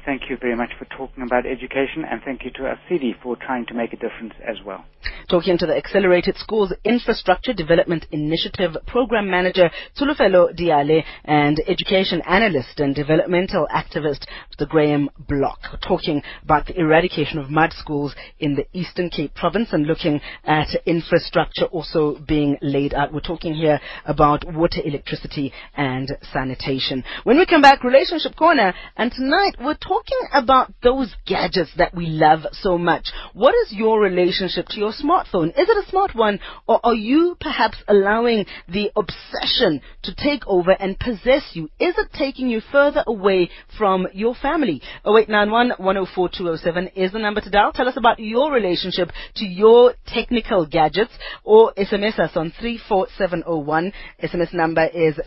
Thank 0.04 0.28
you 0.28 0.37
very 0.38 0.54
much 0.54 0.68
for 0.78 0.85
talking 0.85 1.23
about 1.23 1.47
education, 1.47 2.04
and 2.04 2.21
thank 2.23 2.45
you 2.45 2.50
to 2.50 2.61
ASIDI 2.61 3.14
for 3.23 3.37
trying 3.37 3.64
to 3.66 3.75
make 3.75 3.95
a 3.95 3.97
difference 3.97 4.35
as 4.47 4.57
well. 4.66 4.85
Talking 5.30 5.57
to 5.57 5.66
the 5.66 5.76
Accelerated 5.76 6.37
Schools 6.37 6.75
Infrastructure 6.85 7.54
Development 7.54 8.04
Initiative 8.11 8.76
Program 8.87 9.30
Manager 9.30 9.71
Tsholofelo 9.97 10.54
Diale 10.54 11.02
and 11.25 11.62
Education 11.66 12.21
Analyst 12.28 12.80
and 12.80 12.95
Developmental 12.95 13.66
Activist 13.75 14.26
Mr. 14.52 14.68
Graeme 14.68 15.09
Bloch, 15.26 15.80
talking 15.80 16.23
about 16.42 16.66
the 16.66 16.78
eradication 16.78 17.38
of 17.38 17.49
mud 17.49 17.73
schools 17.73 18.14
in 18.40 18.57
the 18.57 18.66
Eastern 18.75 19.09
Cape 19.09 19.35
Province 19.35 19.71
and 19.73 19.87
looking 19.87 20.21
at 20.45 20.68
infrastructure 20.85 21.64
also 21.66 22.18
being 22.26 22.59
laid 22.61 22.92
out. 22.92 23.12
We're 23.12 23.21
talking 23.21 23.54
here 23.54 23.80
about 24.04 24.45
water, 24.52 24.83
electricity, 24.85 25.52
and 25.75 26.11
sanitation. 26.30 27.04
When 27.25 27.38
we 27.38 27.47
come 27.47 27.62
back, 27.62 27.85
Relationship 27.85 28.37
Corner, 28.37 28.75
and 28.97 29.11
tonight 29.12 29.54
we're 29.61 29.78
talking 29.81 30.19
about 30.33 30.73
those 30.83 31.15
gadgets 31.27 31.71
that 31.77 31.95
we 31.95 32.07
love 32.07 32.41
so 32.53 32.79
much. 32.79 33.09
What 33.35 33.55
is 33.55 33.73
your 33.73 34.01
relationship 34.01 34.67
to 34.69 34.79
your 34.79 34.93
smartphone? 34.93 35.49
Is 35.49 35.69
it 35.69 35.87
a 35.87 35.91
smart 35.91 36.15
one 36.15 36.41
or 36.67 36.81
are 36.85 36.95
you 36.95 37.37
perhaps 37.41 37.79
allowing 37.89 38.47
the 38.69 38.91
obsession 38.97 39.81
to 40.03 40.15
take 40.15 40.47
over 40.47 40.73
and 40.73 40.99
possess 40.99 41.51
you? 41.53 41.65
Is 41.79 41.95
it 41.99 42.09
taking 42.13 42.49
you 42.49 42.61
further 42.73 43.03
away 43.07 43.51
from 43.77 44.07
your 44.13 44.35
family? 44.35 44.83
0891 45.05 45.73
104 45.79 46.29
207 46.29 46.89
is 46.97 47.13
the 47.13 47.19
number 47.19 47.41
to 47.41 47.51
dial. 47.51 47.73
Tell 47.73 47.89
us 47.89 47.97
about 47.97 48.19
your 48.19 48.53
relationship 48.53 49.11
to 49.37 49.45
your 49.45 49.95
technical 50.07 50.67
gadgets 50.67 51.13
or 51.45 51.73
SMS 51.75 52.19
us 52.19 52.33
on 52.37 52.53
34701. 52.61 53.93
SMS 54.23 54.53
number 54.53 54.87
is 54.87 55.19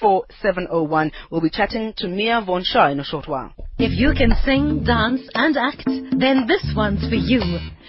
34701. 0.00 1.12
We'll 1.30 1.40
be 1.40 1.50
chatting 1.50 1.92
to 1.98 2.08
Mia 2.08 2.42
Von 2.44 2.62
Shah 2.64 2.88
in 2.88 3.00
a 3.00 3.04
short 3.04 3.28
while. 3.28 3.52
If 3.78 3.98
you 3.98 4.12
can 4.16 4.32
sing, 4.44 4.84
dance, 4.84 5.22
and 5.34 5.56
act, 5.56 5.84
then 5.86 6.46
this 6.46 6.72
one's 6.74 7.06
for 7.08 7.14
you. 7.14 7.42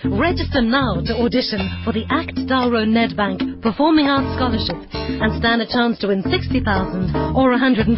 Register 0.05 0.61
now 0.61 1.01
to 1.01 1.17
audition 1.17 1.59
for 1.83 1.91
the 1.91 2.05
Act 2.09 2.35
Dalro 2.47 2.87
Nedbank 2.87 3.61
Performing 3.61 4.07
Arts 4.07 4.31
Scholarship 4.39 4.77
and 4.95 5.35
stand 5.39 5.61
a 5.61 5.67
chance 5.67 5.99
to 5.99 6.07
win 6.07 6.23
60,000 6.23 7.35
or 7.35 7.51
105,000 7.51 7.91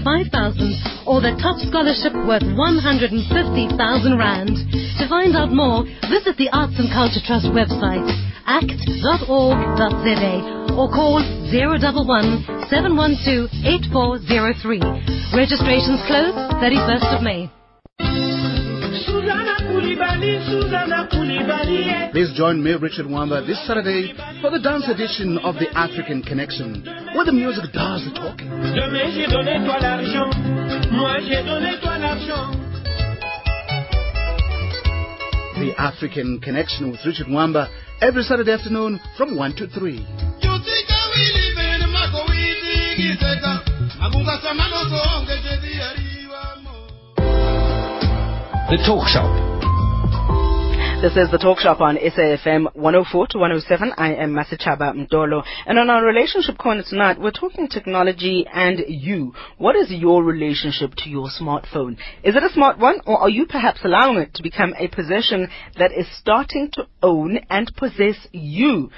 or 1.06 1.22
the 1.22 1.38
top 1.38 1.62
scholarship 1.62 2.14
worth 2.26 2.48
150,000 2.58 4.18
Rand. 4.18 4.56
To 4.98 5.06
find 5.08 5.36
out 5.36 5.52
more, 5.54 5.84
visit 6.10 6.38
the 6.38 6.50
Arts 6.50 6.74
and 6.82 6.90
Culture 6.90 7.22
Trust 7.22 7.54
website 7.54 8.10
act.org.za 8.48 10.34
or 10.76 10.90
call 10.90 11.20
011 11.52 12.68
712 12.70 13.50
8403. 14.02 14.82
Registrations 15.38 16.02
close 16.10 16.34
31st 16.58 17.10
of 17.14 17.22
May. 17.22 17.52
Please 22.12 22.34
join 22.36 22.64
me, 22.64 22.74
Richard 22.74 23.06
Wamba, 23.08 23.46
this 23.46 23.62
Saturday 23.68 24.14
for 24.42 24.50
the 24.50 24.60
dance 24.60 24.90
edition 24.90 25.38
of 25.40 25.56
the 25.56 25.70
African 25.78 26.24
Connection, 26.24 26.84
where 27.14 27.26
the 27.26 27.32
music 27.32 27.72
does 27.74 28.04
the 28.06 28.12
talking. 28.18 28.50
The 35.60 35.74
African 35.78 36.40
Connection 36.42 36.92
with 36.92 37.00
Richard 37.06 37.28
Wamba 37.30 37.70
every 38.02 38.24
Saturday 38.24 38.52
afternoon 38.52 39.00
from 39.16 39.38
1 39.38 39.56
to 39.58 39.68
3. 39.68 40.91
The 48.72 48.78
Talk 48.84 49.08
Shop. 49.08 49.30
This 51.04 51.16
is 51.16 51.30
the 51.30 51.38
Talk 51.38 51.60
Shop 51.60 51.82
on 51.82 51.98
SAFM 51.98 52.76
104 52.76 53.28
to 53.28 53.38
107. 53.38 53.94
I 53.98 54.16
am 54.16 54.34
Masichaba 54.34 54.96
Mdolo. 54.96 55.44
And 55.68 55.78
on 55.78 55.92
our 55.92 56.04
relationship 56.04 56.58
corner 56.58 56.82
tonight, 56.82 57.22
we're 57.22 57.30
talking 57.30 57.68
technology 57.68 58.48
and 58.52 58.80
you. 58.88 59.36
What 59.60 59.76
is 59.76 59.92
your 59.92 60.24
relationship 60.24 60.96
to 61.04 61.10
your 61.10 61.30
smartphone? 61.30 62.00
Is 62.24 62.36
it 62.36 62.44
a 62.44 62.50
smart 62.54 62.80
one 62.80 63.02
or 63.06 63.20
are 63.20 63.30
you 63.30 63.46
perhaps 63.46 63.82
allowing 63.84 64.18
it 64.18 64.34
to 64.34 64.42
become 64.42 64.74
a 64.80 64.88
possession 64.88 65.48
that 65.78 65.92
is 65.92 66.08
starting 66.20 66.72
to 66.74 66.88
own 67.04 67.38
and 67.52 67.72
possess 67.78 68.16
you? 68.32 68.90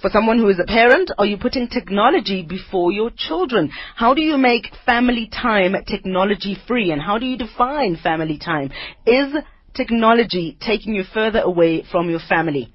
For 0.00 0.08
someone 0.08 0.38
who 0.38 0.48
is 0.48 0.58
a 0.58 0.64
parent, 0.64 1.10
are 1.18 1.26
you 1.26 1.36
putting 1.36 1.68
technology 1.68 2.42
before 2.42 2.90
your 2.90 3.10
children? 3.14 3.70
How 3.96 4.14
do 4.14 4.22
you 4.22 4.38
make 4.38 4.72
family 4.86 5.28
time 5.28 5.74
technology 5.86 6.56
free? 6.66 6.90
And 6.90 7.02
how 7.02 7.18
do 7.18 7.26
you 7.26 7.36
define 7.36 7.96
family 7.96 8.38
time? 8.38 8.70
Is 9.04 9.34
technology 9.74 10.56
taking 10.58 10.94
you 10.94 11.04
further 11.04 11.40
away 11.40 11.84
from 11.92 12.08
your 12.08 12.20
family? 12.26 12.72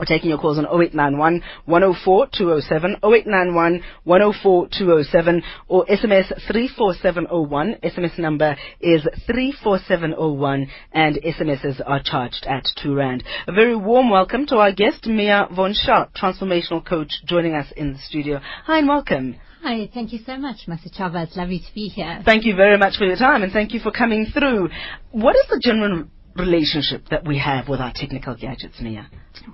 We're 0.00 0.06
taking 0.06 0.30
your 0.30 0.38
calls 0.38 0.56
on 0.56 0.64
0891 0.64 1.42
104 1.66 2.28
207, 2.32 2.96
0891 3.04 3.82
104 4.04 4.68
207, 4.68 5.42
or 5.68 5.84
SMS 5.84 6.32
34701. 6.50 7.76
SMS 7.84 8.18
number 8.18 8.56
is 8.80 9.06
34701, 9.26 10.68
and 10.92 11.16
SMSs 11.16 11.82
are 11.84 12.00
charged 12.02 12.46
at 12.48 12.66
2 12.82 12.94
Rand. 12.94 13.24
A 13.46 13.52
very 13.52 13.76
warm 13.76 14.08
welcome 14.08 14.46
to 14.46 14.56
our 14.56 14.72
guest, 14.72 15.04
Mia 15.04 15.48
Von 15.54 15.74
Shah, 15.74 16.06
transformational 16.16 16.82
coach, 16.82 17.12
joining 17.26 17.52
us 17.52 17.70
in 17.76 17.92
the 17.92 17.98
studio. 17.98 18.40
Hi 18.64 18.78
and 18.78 18.88
welcome. 18.88 19.36
Hi, 19.62 19.90
thank 19.92 20.14
you 20.14 20.20
so 20.24 20.38
much, 20.38 20.66
Masichava. 20.66 21.24
It's 21.24 21.36
lovely 21.36 21.58
to 21.58 21.74
be 21.74 21.88
here. 21.88 22.22
Thank 22.24 22.46
you 22.46 22.56
very 22.56 22.78
much 22.78 22.96
for 22.96 23.04
your 23.04 23.16
time, 23.16 23.42
and 23.42 23.52
thank 23.52 23.74
you 23.74 23.80
for 23.80 23.90
coming 23.92 24.24
through. 24.32 24.70
What 25.10 25.36
is 25.36 25.46
the 25.50 25.60
general 25.62 26.06
relationship 26.36 27.04
that 27.10 27.26
we 27.26 27.38
have 27.38 27.68
with 27.68 27.80
our 27.80 27.92
technical 27.94 28.34
gadgets, 28.34 28.80
Mia? 28.80 29.08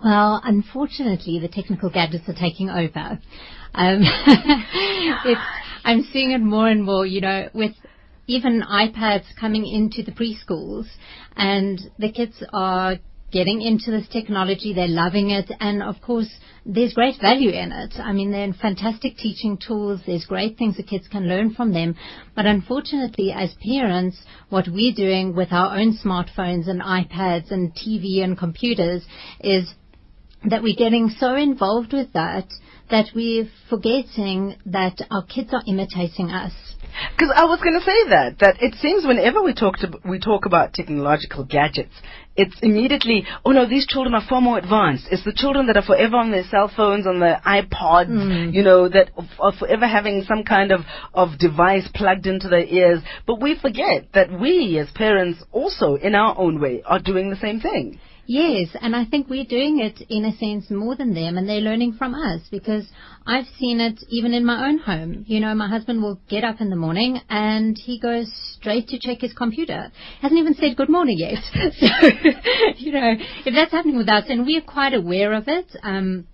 Well, 0.04 0.40
unfortunately, 0.44 1.38
the 1.40 1.48
technical 1.48 1.90
gadgets 1.90 2.28
are 2.28 2.34
taking 2.34 2.70
over. 2.70 3.18
Um, 3.74 4.02
I'm 5.84 6.02
seeing 6.12 6.32
it 6.32 6.40
more 6.40 6.68
and 6.68 6.84
more, 6.84 7.06
you 7.06 7.20
know, 7.20 7.48
with 7.54 7.72
even 8.26 8.62
iPads 8.62 9.24
coming 9.38 9.66
into 9.66 10.02
the 10.02 10.12
preschools, 10.12 10.86
and 11.36 11.80
the 11.98 12.10
kids 12.10 12.42
are 12.52 12.96
getting 13.32 13.60
into 13.62 13.90
this 13.90 14.08
technology, 14.08 14.72
they're 14.72 14.88
loving 14.88 15.30
it, 15.30 15.50
and 15.60 15.82
of 15.82 16.00
course, 16.00 16.28
there's 16.64 16.94
great 16.94 17.20
value 17.20 17.50
in 17.50 17.72
it. 17.72 17.94
I 17.98 18.12
mean, 18.12 18.30
they're 18.30 18.52
fantastic 18.52 19.16
teaching 19.16 19.58
tools, 19.58 20.00
there's 20.06 20.24
great 20.24 20.56
things 20.56 20.76
the 20.76 20.82
kids 20.82 21.08
can 21.08 21.28
learn 21.28 21.54
from 21.54 21.72
them, 21.72 21.96
but 22.34 22.46
unfortunately, 22.46 23.32
as 23.32 23.54
parents, 23.62 24.18
what 24.48 24.68
we're 24.68 24.94
doing 24.94 25.34
with 25.34 25.52
our 25.52 25.76
own 25.78 25.98
smartphones 26.04 26.68
and 26.68 26.80
iPads 26.80 27.50
and 27.50 27.72
TV 27.74 28.22
and 28.22 28.38
computers 28.38 29.02
is 29.40 29.74
that 30.44 30.62
we're 30.62 30.76
getting 30.76 31.08
so 31.18 31.34
involved 31.34 31.92
with 31.92 32.12
that 32.12 32.46
that 32.90 33.06
we're 33.14 33.48
forgetting 33.68 34.56
that 34.64 35.00
our 35.10 35.24
kids 35.24 35.52
are 35.52 35.62
imitating 35.66 36.30
us. 36.30 36.52
Because 37.12 37.32
I 37.34 37.44
was 37.44 37.60
going 37.60 37.78
to 37.78 37.84
say 37.84 38.08
that 38.10 38.38
that 38.40 38.62
it 38.62 38.74
seems 38.76 39.04
whenever 39.06 39.42
we 39.42 39.54
talk 39.54 39.78
to 39.78 39.90
we 40.04 40.18
talk 40.18 40.46
about 40.46 40.72
technological 40.72 41.44
gadgets, 41.44 41.94
it's 42.36 42.56
immediately 42.62 43.24
oh 43.44 43.52
no 43.52 43.66
these 43.66 43.86
children 43.86 44.14
are 44.14 44.24
far 44.28 44.40
more 44.40 44.58
advanced. 44.58 45.06
It's 45.10 45.24
the 45.24 45.32
children 45.32 45.66
that 45.66 45.76
are 45.76 45.82
forever 45.82 46.16
on 46.16 46.30
their 46.30 46.44
cell 46.44 46.70
phones, 46.74 47.06
on 47.06 47.20
their 47.20 47.40
iPods, 47.46 48.10
Mm. 48.10 48.52
you 48.54 48.62
know 48.62 48.88
that 48.88 49.10
are 49.40 49.52
forever 49.52 49.86
having 49.86 50.22
some 50.24 50.42
kind 50.44 50.72
of 50.72 50.80
of 51.14 51.38
device 51.38 51.88
plugged 51.94 52.26
into 52.26 52.48
their 52.48 52.64
ears. 52.64 53.00
But 53.26 53.40
we 53.40 53.54
forget 53.58 54.12
that 54.14 54.30
we 54.38 54.78
as 54.78 54.90
parents 54.90 55.42
also 55.52 55.94
in 55.94 56.14
our 56.14 56.36
own 56.38 56.60
way 56.60 56.82
are 56.84 56.98
doing 57.00 57.30
the 57.30 57.36
same 57.36 57.60
thing. 57.60 57.98
Yes, 58.28 58.68
and 58.80 58.96
I 58.96 59.04
think 59.04 59.30
we're 59.30 59.44
doing 59.44 59.78
it 59.78 60.04
in 60.08 60.24
a 60.24 60.36
sense 60.36 60.68
more 60.68 60.96
than 60.96 61.14
them, 61.14 61.38
and 61.38 61.48
they're 61.48 61.60
learning 61.60 61.92
from 61.92 62.12
us 62.12 62.40
because 62.50 62.84
I've 63.24 63.46
seen 63.58 63.80
it 63.80 64.02
even 64.08 64.34
in 64.34 64.44
my 64.44 64.68
own 64.68 64.78
home. 64.78 65.24
You 65.28 65.38
know, 65.38 65.54
my 65.54 65.68
husband 65.68 66.02
will 66.02 66.20
get 66.28 66.42
up 66.42 66.60
in 66.60 66.68
the 66.68 66.76
morning 66.76 67.20
and 67.30 67.78
he 67.78 68.00
goes 68.00 68.28
straight 68.58 68.88
to 68.88 68.98
check 68.98 69.20
his 69.20 69.32
computer. 69.32 69.92
Hasn't 70.20 70.40
even 70.40 70.54
said 70.54 70.76
good 70.76 70.88
morning 70.88 71.18
yet. 71.18 71.38
so, 71.52 71.86
you 72.76 72.92
know, 72.92 73.14
if 73.44 73.54
that's 73.54 73.70
happening 73.70 73.96
with 73.96 74.08
us, 74.08 74.24
and 74.28 74.44
we're 74.44 74.60
quite 74.60 74.94
aware 74.94 75.32
of 75.32 75.44
it. 75.46 75.66
Um, 75.84 76.26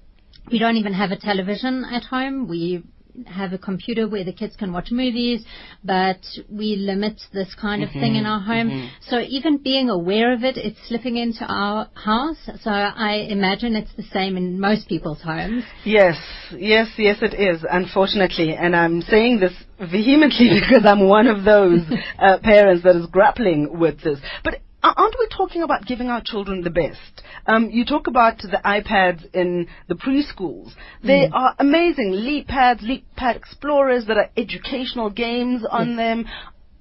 we 0.50 0.58
don't 0.58 0.76
even 0.76 0.94
have 0.94 1.10
a 1.10 1.16
television 1.16 1.84
at 1.90 2.04
home. 2.04 2.48
We 2.48 2.82
have 3.26 3.52
a 3.52 3.58
computer 3.58 4.08
where 4.08 4.24
the 4.24 4.32
kids 4.32 4.56
can 4.56 4.72
watch 4.72 4.90
movies, 4.90 5.44
but 5.84 6.20
we 6.48 6.76
limit 6.76 7.20
this 7.32 7.54
kind 7.60 7.82
of 7.82 7.90
thing 7.90 8.16
in 8.16 8.26
our 8.26 8.40
home. 8.40 8.90
So 9.08 9.20
even 9.20 9.58
being 9.58 9.90
aware 9.90 10.32
of 10.32 10.44
it, 10.44 10.56
it's 10.56 10.78
slipping 10.88 11.16
into 11.16 11.44
our 11.46 11.88
house. 11.94 12.38
So 12.62 12.70
I 12.70 13.26
imagine 13.28 13.76
it's 13.76 13.94
the 13.96 14.02
same 14.12 14.36
in 14.36 14.58
most 14.58 14.88
people's 14.88 15.22
homes. 15.22 15.64
Yes, 15.84 16.16
yes, 16.56 16.88
yes, 16.96 17.18
it 17.22 17.34
is, 17.34 17.64
unfortunately. 17.70 18.54
And 18.54 18.74
I'm 18.74 19.02
saying 19.02 19.40
this 19.40 19.52
vehemently 19.78 20.60
because 20.60 20.84
I'm 20.86 21.08
one 21.08 21.26
of 21.26 21.44
those 21.44 21.80
uh, 22.18 22.38
parents 22.42 22.84
that 22.84 22.96
is 22.96 23.06
grappling 23.06 23.78
with 23.78 24.00
this. 24.02 24.18
But 24.44 24.60
aren't 24.82 25.16
we 25.18 25.28
talking 25.28 25.62
about 25.62 25.86
giving 25.86 26.08
our 26.08 26.22
children 26.24 26.62
the 26.62 26.70
best? 26.70 27.22
Um, 27.46 27.70
you 27.70 27.84
talk 27.84 28.06
about 28.06 28.38
the 28.38 28.60
iPads 28.64 29.24
in 29.34 29.68
the 29.88 29.94
preschools. 29.94 30.72
They 31.02 31.28
are 31.32 31.54
amazing. 31.58 32.12
LeapPads, 32.12 32.82
leap 32.82 33.04
pad 33.16 33.36
explorers 33.36 34.06
that 34.06 34.16
are 34.16 34.30
educational 34.36 35.10
games 35.10 35.62
on 35.68 35.96
them. 35.96 36.26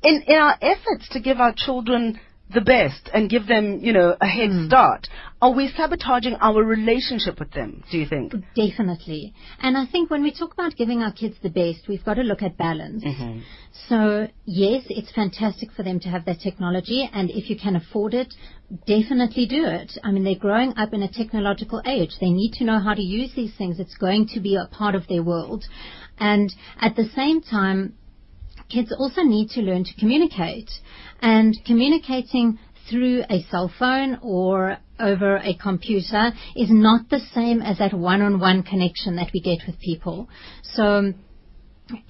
In, 0.03 0.23
in 0.27 0.35
our 0.35 0.57
efforts 0.61 1.09
to 1.11 1.19
give 1.19 1.39
our 1.39 1.53
children 1.55 2.19
the 2.53 2.61
best 2.61 3.09
and 3.13 3.29
give 3.29 3.47
them, 3.47 3.79
you 3.81 3.93
know, 3.93 4.15
a 4.19 4.27
head 4.27 4.49
Hmm. 4.49 4.67
start, 4.67 5.07
are 5.41 5.51
we 5.51 5.67
sabotaging 5.69 6.35
our 6.35 6.63
relationship 6.63 7.39
with 7.39 7.51
them, 7.51 7.83
do 7.91 7.97
you 7.97 8.05
think? 8.05 8.33
Definitely. 8.55 9.33
And 9.61 9.77
I 9.77 9.85
think 9.85 10.09
when 10.09 10.23
we 10.23 10.31
talk 10.31 10.53
about 10.53 10.75
giving 10.75 11.01
our 11.01 11.11
kids 11.11 11.35
the 11.41 11.49
best, 11.49 11.87
we've 11.87 12.03
got 12.03 12.15
to 12.15 12.23
look 12.23 12.41
at 12.43 12.57
balance. 12.57 13.03
So, 13.87 14.27
yes, 14.45 14.83
it's 14.89 15.11
fantastic 15.11 15.71
for 15.71 15.83
them 15.83 15.99
to 16.01 16.09
have 16.09 16.25
that 16.25 16.39
technology, 16.41 17.09
and 17.11 17.29
if 17.29 17.49
you 17.49 17.57
can 17.57 17.75
afford 17.75 18.13
it, 18.13 18.33
definitely 18.85 19.45
do 19.47 19.65
it. 19.65 19.97
I 20.03 20.11
mean, 20.11 20.23
they're 20.23 20.35
growing 20.35 20.73
up 20.77 20.93
in 20.93 21.03
a 21.03 21.11
technological 21.11 21.81
age. 21.85 22.11
They 22.19 22.29
need 22.29 22.53
to 22.53 22.63
know 22.63 22.79
how 22.79 22.93
to 22.93 23.01
use 23.01 23.31
these 23.35 23.53
things. 23.57 23.79
It's 23.79 23.95
going 23.95 24.27
to 24.33 24.39
be 24.39 24.55
a 24.55 24.67
part 24.71 24.95
of 24.95 25.07
their 25.07 25.23
world. 25.23 25.65
And 26.19 26.53
at 26.79 26.95
the 26.95 27.09
same 27.15 27.41
time, 27.41 27.95
kids 28.71 28.93
also 28.97 29.21
need 29.21 29.49
to 29.49 29.61
learn 29.61 29.83
to 29.83 29.93
communicate. 29.99 30.69
And 31.21 31.55
communicating 31.65 32.59
through 32.89 33.23
a 33.29 33.43
cell 33.49 33.71
phone 33.77 34.19
or 34.21 34.77
over 34.99 35.37
a 35.37 35.55
computer 35.55 36.31
is 36.55 36.69
not 36.69 37.09
the 37.09 37.19
same 37.33 37.61
as 37.61 37.77
that 37.79 37.93
one-on-one 37.93 38.63
connection 38.63 39.15
that 39.15 39.31
we 39.33 39.41
get 39.41 39.59
with 39.67 39.79
people. 39.79 40.29
So 40.63 41.13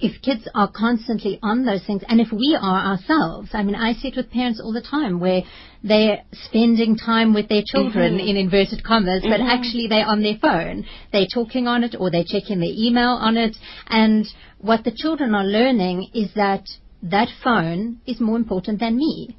if 0.00 0.22
kids 0.22 0.48
are 0.54 0.70
constantly 0.70 1.38
on 1.42 1.64
those 1.64 1.84
things, 1.86 2.02
and 2.08 2.20
if 2.20 2.32
we 2.32 2.56
are 2.60 2.92
ourselves, 2.92 3.50
I 3.52 3.62
mean, 3.62 3.74
I 3.74 3.94
see 3.94 4.08
it 4.08 4.16
with 4.16 4.30
parents 4.30 4.60
all 4.62 4.72
the 4.72 4.82
time 4.82 5.20
where 5.20 5.42
they're 5.82 6.22
spending 6.32 6.96
time 6.96 7.34
with 7.34 7.48
their 7.48 7.62
children 7.66 8.18
mm-hmm. 8.18 8.28
in 8.28 8.36
inverted 8.36 8.84
commas, 8.84 9.22
but 9.22 9.40
mm-hmm. 9.40 9.48
actually 9.48 9.88
they're 9.88 10.06
on 10.06 10.22
their 10.22 10.38
phone. 10.40 10.84
They're 11.12 11.26
talking 11.32 11.66
on 11.66 11.84
it 11.84 11.96
or 11.98 12.10
they're 12.10 12.24
checking 12.26 12.60
their 12.60 12.72
email 12.72 13.18
on 13.20 13.36
it. 13.36 13.56
And 13.88 14.26
what 14.62 14.84
the 14.84 14.92
children 14.96 15.34
are 15.34 15.44
learning 15.44 16.08
is 16.14 16.30
that 16.34 16.64
that 17.02 17.28
phone 17.42 18.00
is 18.06 18.20
more 18.20 18.36
important 18.36 18.80
than 18.80 18.96
me. 18.96 19.36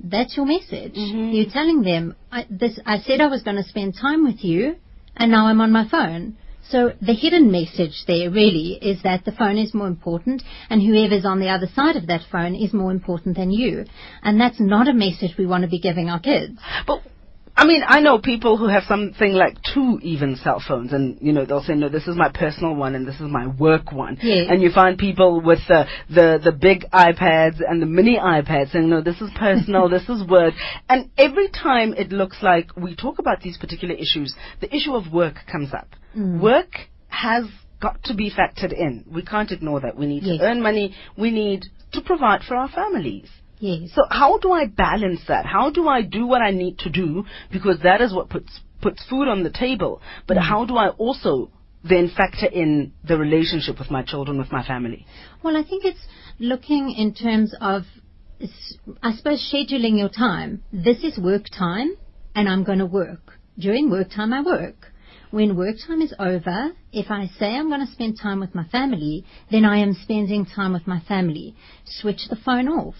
That's 0.00 0.36
your 0.36 0.46
message. 0.46 0.94
Mm-hmm. 0.94 1.32
You're 1.32 1.50
telling 1.50 1.82
them, 1.82 2.16
I, 2.32 2.46
this, 2.48 2.78
I 2.86 2.98
said 3.00 3.20
I 3.20 3.26
was 3.26 3.42
going 3.42 3.56
to 3.56 3.62
spend 3.62 3.94
time 4.00 4.24
with 4.24 4.42
you, 4.42 4.76
and 5.16 5.30
now 5.30 5.46
I'm 5.46 5.60
on 5.60 5.70
my 5.70 5.86
phone. 5.88 6.36
So 6.70 6.92
the 7.00 7.14
hidden 7.14 7.50
message 7.50 8.04
there 8.06 8.30
really 8.30 8.78
is 8.80 9.02
that 9.02 9.24
the 9.24 9.32
phone 9.32 9.56
is 9.56 9.72
more 9.72 9.86
important 9.86 10.42
and 10.68 10.82
whoever's 10.82 11.24
on 11.24 11.40
the 11.40 11.48
other 11.48 11.68
side 11.74 11.96
of 11.96 12.06
that 12.08 12.20
phone 12.30 12.54
is 12.54 12.74
more 12.74 12.90
important 12.90 13.36
than 13.36 13.50
you. 13.50 13.86
And 14.22 14.38
that's 14.38 14.60
not 14.60 14.86
a 14.86 14.92
message 14.92 15.36
we 15.38 15.46
want 15.46 15.62
to 15.62 15.68
be 15.68 15.80
giving 15.80 16.10
our 16.10 16.20
kids. 16.20 16.58
But 16.86 17.00
I 17.60 17.66
mean, 17.66 17.82
I 17.84 17.98
know 17.98 18.20
people 18.20 18.56
who 18.56 18.68
have 18.68 18.84
something 18.84 19.32
like 19.32 19.56
two 19.74 19.98
even 20.02 20.36
cell 20.36 20.62
phones, 20.66 20.92
and 20.92 21.18
you 21.20 21.32
know 21.32 21.44
they'll 21.44 21.62
say, 21.64 21.74
"No, 21.74 21.88
this 21.88 22.06
is 22.06 22.14
my 22.14 22.28
personal 22.28 22.76
one, 22.76 22.94
and 22.94 23.04
this 23.04 23.16
is 23.16 23.28
my 23.28 23.48
work 23.48 23.90
one." 23.90 24.16
Yes. 24.22 24.46
And 24.48 24.62
you 24.62 24.70
find 24.70 24.96
people 24.96 25.40
with 25.40 25.58
the 25.66 25.86
the 26.08 26.38
the 26.42 26.52
big 26.52 26.84
iPads 26.92 27.58
and 27.68 27.82
the 27.82 27.86
mini 27.86 28.16
iPads 28.16 28.70
saying, 28.70 28.88
"No, 28.88 29.00
this 29.00 29.20
is 29.20 29.30
personal, 29.36 29.88
this 29.96 30.08
is 30.08 30.22
work." 30.28 30.54
And 30.88 31.10
every 31.18 31.48
time 31.48 31.94
it 31.94 32.12
looks 32.12 32.36
like 32.42 32.76
we 32.76 32.94
talk 32.94 33.18
about 33.18 33.40
these 33.40 33.58
particular 33.58 33.94
issues, 33.96 34.36
the 34.60 34.72
issue 34.72 34.94
of 34.94 35.12
work 35.12 35.34
comes 35.50 35.74
up. 35.74 35.88
Mm. 36.16 36.40
Work 36.40 36.72
has 37.08 37.44
got 37.80 38.04
to 38.04 38.14
be 38.14 38.30
factored 38.30 38.72
in. 38.72 39.04
We 39.12 39.22
can't 39.22 39.50
ignore 39.50 39.80
that. 39.80 39.96
We 39.96 40.06
need 40.06 40.22
Yes. 40.22 40.38
to 40.38 40.44
earn 40.44 40.62
money. 40.62 40.94
We 41.16 41.32
need 41.32 41.64
to 41.92 42.00
provide 42.02 42.42
for 42.44 42.56
our 42.56 42.68
families. 42.68 43.28
Yes. 43.60 43.90
So 43.94 44.02
how 44.10 44.38
do 44.38 44.52
I 44.52 44.66
balance 44.66 45.20
that? 45.28 45.46
How 45.46 45.70
do 45.70 45.88
I 45.88 46.02
do 46.02 46.26
what 46.26 46.42
I 46.42 46.50
need 46.50 46.78
to 46.80 46.90
do 46.90 47.24
because 47.50 47.80
that 47.82 48.00
is 48.00 48.14
what 48.14 48.28
puts 48.28 48.60
puts 48.80 49.04
food 49.08 49.28
on 49.28 49.42
the 49.42 49.50
table. 49.50 50.00
But 50.26 50.36
mm. 50.36 50.42
how 50.42 50.64
do 50.64 50.76
I 50.76 50.88
also 50.90 51.50
then 51.84 52.10
factor 52.16 52.46
in 52.46 52.92
the 53.06 53.16
relationship 53.16 53.78
with 53.78 53.90
my 53.90 54.02
children, 54.02 54.38
with 54.38 54.52
my 54.52 54.64
family? 54.64 55.06
Well, 55.42 55.56
I 55.56 55.62
think 55.62 55.84
it's 55.84 56.06
looking 56.38 56.94
in 56.96 57.14
terms 57.14 57.54
of, 57.60 57.82
I 59.02 59.12
suppose, 59.12 59.48
scheduling 59.52 59.98
your 59.98 60.08
time. 60.08 60.62
This 60.72 60.98
is 61.04 61.18
work 61.18 61.44
time, 61.56 61.96
and 62.34 62.48
I'm 62.48 62.64
going 62.64 62.78
to 62.80 62.86
work. 62.86 63.38
During 63.58 63.90
work 63.90 64.10
time, 64.10 64.32
I 64.32 64.42
work. 64.42 64.92
When 65.30 65.56
work 65.56 65.76
time 65.86 66.00
is 66.00 66.14
over, 66.18 66.72
if 66.90 67.10
I 67.10 67.30
say 67.38 67.54
I'm 67.54 67.68
going 67.68 67.86
to 67.86 67.92
spend 67.92 68.18
time 68.20 68.40
with 68.40 68.54
my 68.54 68.64
family, 68.64 69.26
then 69.50 69.64
I 69.64 69.78
am 69.78 69.94
spending 70.02 70.46
time 70.46 70.72
with 70.72 70.86
my 70.86 71.00
family. 71.00 71.54
Switch 71.84 72.28
the 72.30 72.36
phone 72.36 72.66
off. 72.68 72.94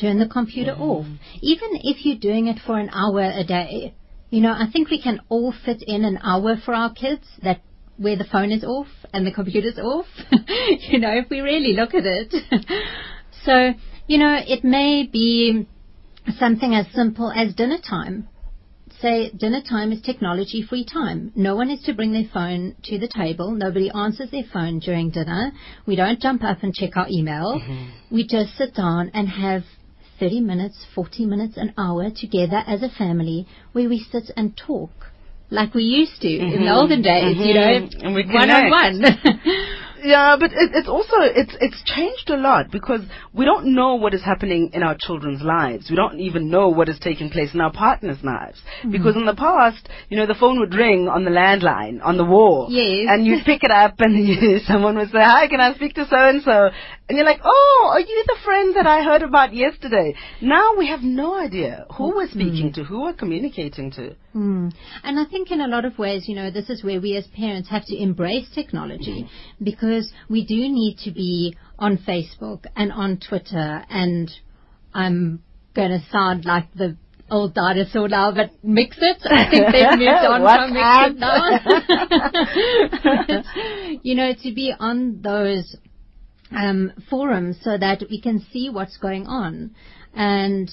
Turn 0.00 0.18
the 0.18 0.26
computer 0.26 0.74
mm. 0.74 0.80
off. 0.80 1.06
Even 1.40 1.70
if 1.82 2.04
you're 2.04 2.18
doing 2.18 2.46
it 2.46 2.58
for 2.64 2.78
an 2.78 2.90
hour 2.92 3.22
a 3.22 3.44
day, 3.44 3.94
you 4.30 4.40
know, 4.40 4.52
I 4.52 4.66
think 4.72 4.88
we 4.88 5.00
can 5.00 5.20
all 5.28 5.52
fit 5.64 5.82
in 5.86 6.04
an 6.04 6.18
hour 6.22 6.56
for 6.64 6.74
our 6.74 6.92
kids 6.92 7.26
that 7.42 7.60
where 7.98 8.16
the 8.16 8.24
phone 8.24 8.50
is 8.50 8.64
off 8.64 8.88
and 9.12 9.26
the 9.26 9.32
computer's 9.32 9.78
off. 9.78 10.06
you 10.88 10.98
know, 10.98 11.12
if 11.12 11.28
we 11.30 11.40
really 11.40 11.74
look 11.74 11.94
at 11.94 12.04
it. 12.06 12.34
so, 13.44 13.72
you 14.06 14.18
know, 14.18 14.40
it 14.46 14.64
may 14.64 15.06
be 15.06 15.66
something 16.38 16.74
as 16.74 16.86
simple 16.94 17.30
as 17.30 17.54
dinner 17.54 17.78
time. 17.78 18.28
Say 19.00 19.30
dinner 19.30 19.60
time 19.60 19.90
is 19.92 20.00
technology 20.00 20.62
free 20.62 20.84
time. 20.84 21.32
No 21.34 21.56
one 21.56 21.70
is 21.70 21.82
to 21.82 21.92
bring 21.92 22.12
their 22.12 22.30
phone 22.32 22.76
to 22.84 22.98
the 22.98 23.08
table. 23.08 23.50
Nobody 23.50 23.90
answers 23.90 24.30
their 24.30 24.44
phone 24.52 24.78
during 24.78 25.10
dinner. 25.10 25.52
We 25.86 25.96
don't 25.96 26.20
jump 26.20 26.44
up 26.44 26.62
and 26.62 26.72
check 26.72 26.96
our 26.96 27.08
email. 27.10 27.60
Mm-hmm. 27.60 28.14
We 28.14 28.26
just 28.26 28.56
sit 28.56 28.74
down 28.74 29.10
and 29.12 29.28
have 29.28 29.64
30 30.22 30.40
minutes, 30.40 30.86
40 30.94 31.26
minutes, 31.26 31.56
an 31.56 31.74
hour 31.76 32.08
together 32.08 32.62
as 32.64 32.80
a 32.80 32.88
family 32.88 33.44
where 33.72 33.88
we 33.88 33.98
sit 33.98 34.30
and 34.36 34.56
talk 34.56 34.90
like 35.50 35.74
we 35.74 35.82
used 35.82 36.20
to 36.22 36.28
in 36.28 36.50
the 36.50 36.56
mm-hmm. 36.58 36.68
olden 36.68 37.02
days, 37.02 37.36
you 37.36 37.54
mm-hmm. 37.54 38.04
know, 38.04 38.08
And 38.08 38.32
one 38.32 38.50
on 38.50 38.70
one. 38.70 39.02
Yeah, 40.02 40.36
but 40.38 40.50
it, 40.52 40.70
it's 40.74 40.88
also 40.88 41.16
it's 41.20 41.54
it's 41.60 41.82
changed 41.84 42.28
a 42.30 42.36
lot 42.36 42.70
because 42.70 43.02
we 43.32 43.44
don't 43.44 43.74
know 43.74 43.94
what 43.94 44.14
is 44.14 44.22
happening 44.22 44.70
in 44.72 44.82
our 44.82 44.96
children's 44.98 45.42
lives. 45.42 45.88
We 45.90 45.96
don't 45.96 46.18
even 46.18 46.50
know 46.50 46.68
what 46.68 46.88
is 46.88 46.98
taking 46.98 47.30
place 47.30 47.54
in 47.54 47.60
our 47.60 47.72
partners' 47.72 48.18
lives 48.22 48.58
mm-hmm. 48.80 48.90
because 48.90 49.14
in 49.14 49.26
the 49.26 49.34
past, 49.34 49.88
you 50.08 50.16
know, 50.16 50.26
the 50.26 50.34
phone 50.34 50.58
would 50.58 50.74
ring 50.74 51.08
on 51.08 51.24
the 51.24 51.30
landline 51.30 52.00
on 52.02 52.16
the 52.16 52.24
wall, 52.24 52.66
Yes. 52.70 53.06
and 53.10 53.26
you'd 53.26 53.44
pick 53.44 53.62
it 53.62 53.70
up, 53.70 53.94
and 54.00 54.26
you, 54.26 54.58
someone 54.66 54.96
would 54.96 55.10
say, 55.10 55.22
"Hi, 55.22 55.46
can 55.46 55.60
I 55.60 55.74
speak 55.74 55.94
to 55.94 56.06
so 56.06 56.16
and 56.16 56.42
so?" 56.42 56.70
And 57.08 57.16
you're 57.16 57.26
like, 57.26 57.40
"Oh, 57.44 57.90
are 57.92 58.00
you 58.00 58.24
the 58.26 58.36
that 58.74 58.86
I 58.86 59.02
heard 59.02 59.22
about 59.22 59.54
yesterday?" 59.54 60.14
Now 60.40 60.74
we 60.78 60.88
have 60.88 61.02
no 61.02 61.34
idea 61.38 61.86
who 61.96 62.14
we're 62.14 62.28
speaking 62.28 62.72
to, 62.74 62.84
who 62.84 63.02
we're 63.02 63.12
communicating 63.12 63.90
to. 63.92 64.16
Hmm. 64.32 64.68
And 65.02 65.18
I 65.18 65.24
think 65.24 65.50
in 65.50 65.60
a 65.60 65.68
lot 65.68 65.84
of 65.84 65.98
ways, 65.98 66.28
you 66.28 66.34
know, 66.34 66.50
this 66.50 66.70
is 66.70 66.82
where 66.82 67.00
we 67.00 67.16
as 67.16 67.26
parents 67.28 67.68
have 67.70 67.84
to 67.86 67.96
embrace 67.96 68.48
technology 68.54 69.28
because 69.62 70.12
we 70.28 70.44
do 70.44 70.56
need 70.56 70.98
to 71.04 71.10
be 71.10 71.56
on 71.78 71.98
Facebook 71.98 72.64
and 72.76 72.92
on 72.92 73.18
Twitter 73.18 73.84
and 73.88 74.30
I'm 74.94 75.42
going 75.74 75.90
to 75.90 76.04
sound 76.10 76.44
like 76.44 76.72
the 76.74 76.96
old 77.30 77.54
dinosaur 77.54 78.08
now, 78.08 78.30
but 78.30 78.50
MXit. 78.62 79.24
I 79.24 79.50
think 79.50 79.72
they've 79.72 79.98
moved 79.98 80.26
on 80.26 80.42
from 80.42 80.74
mix 80.74 80.84
it 81.08 81.18
now. 82.98 83.98
you 84.02 84.14
know, 84.14 84.32
to 84.42 84.54
be 84.54 84.72
on 84.78 85.22
those 85.22 85.76
um, 86.56 86.92
forums 87.08 87.58
so 87.62 87.76
that 87.78 88.04
we 88.10 88.20
can 88.20 88.44
see 88.52 88.70
what's 88.70 88.96
going 88.96 89.26
on. 89.26 89.74
And 90.14 90.70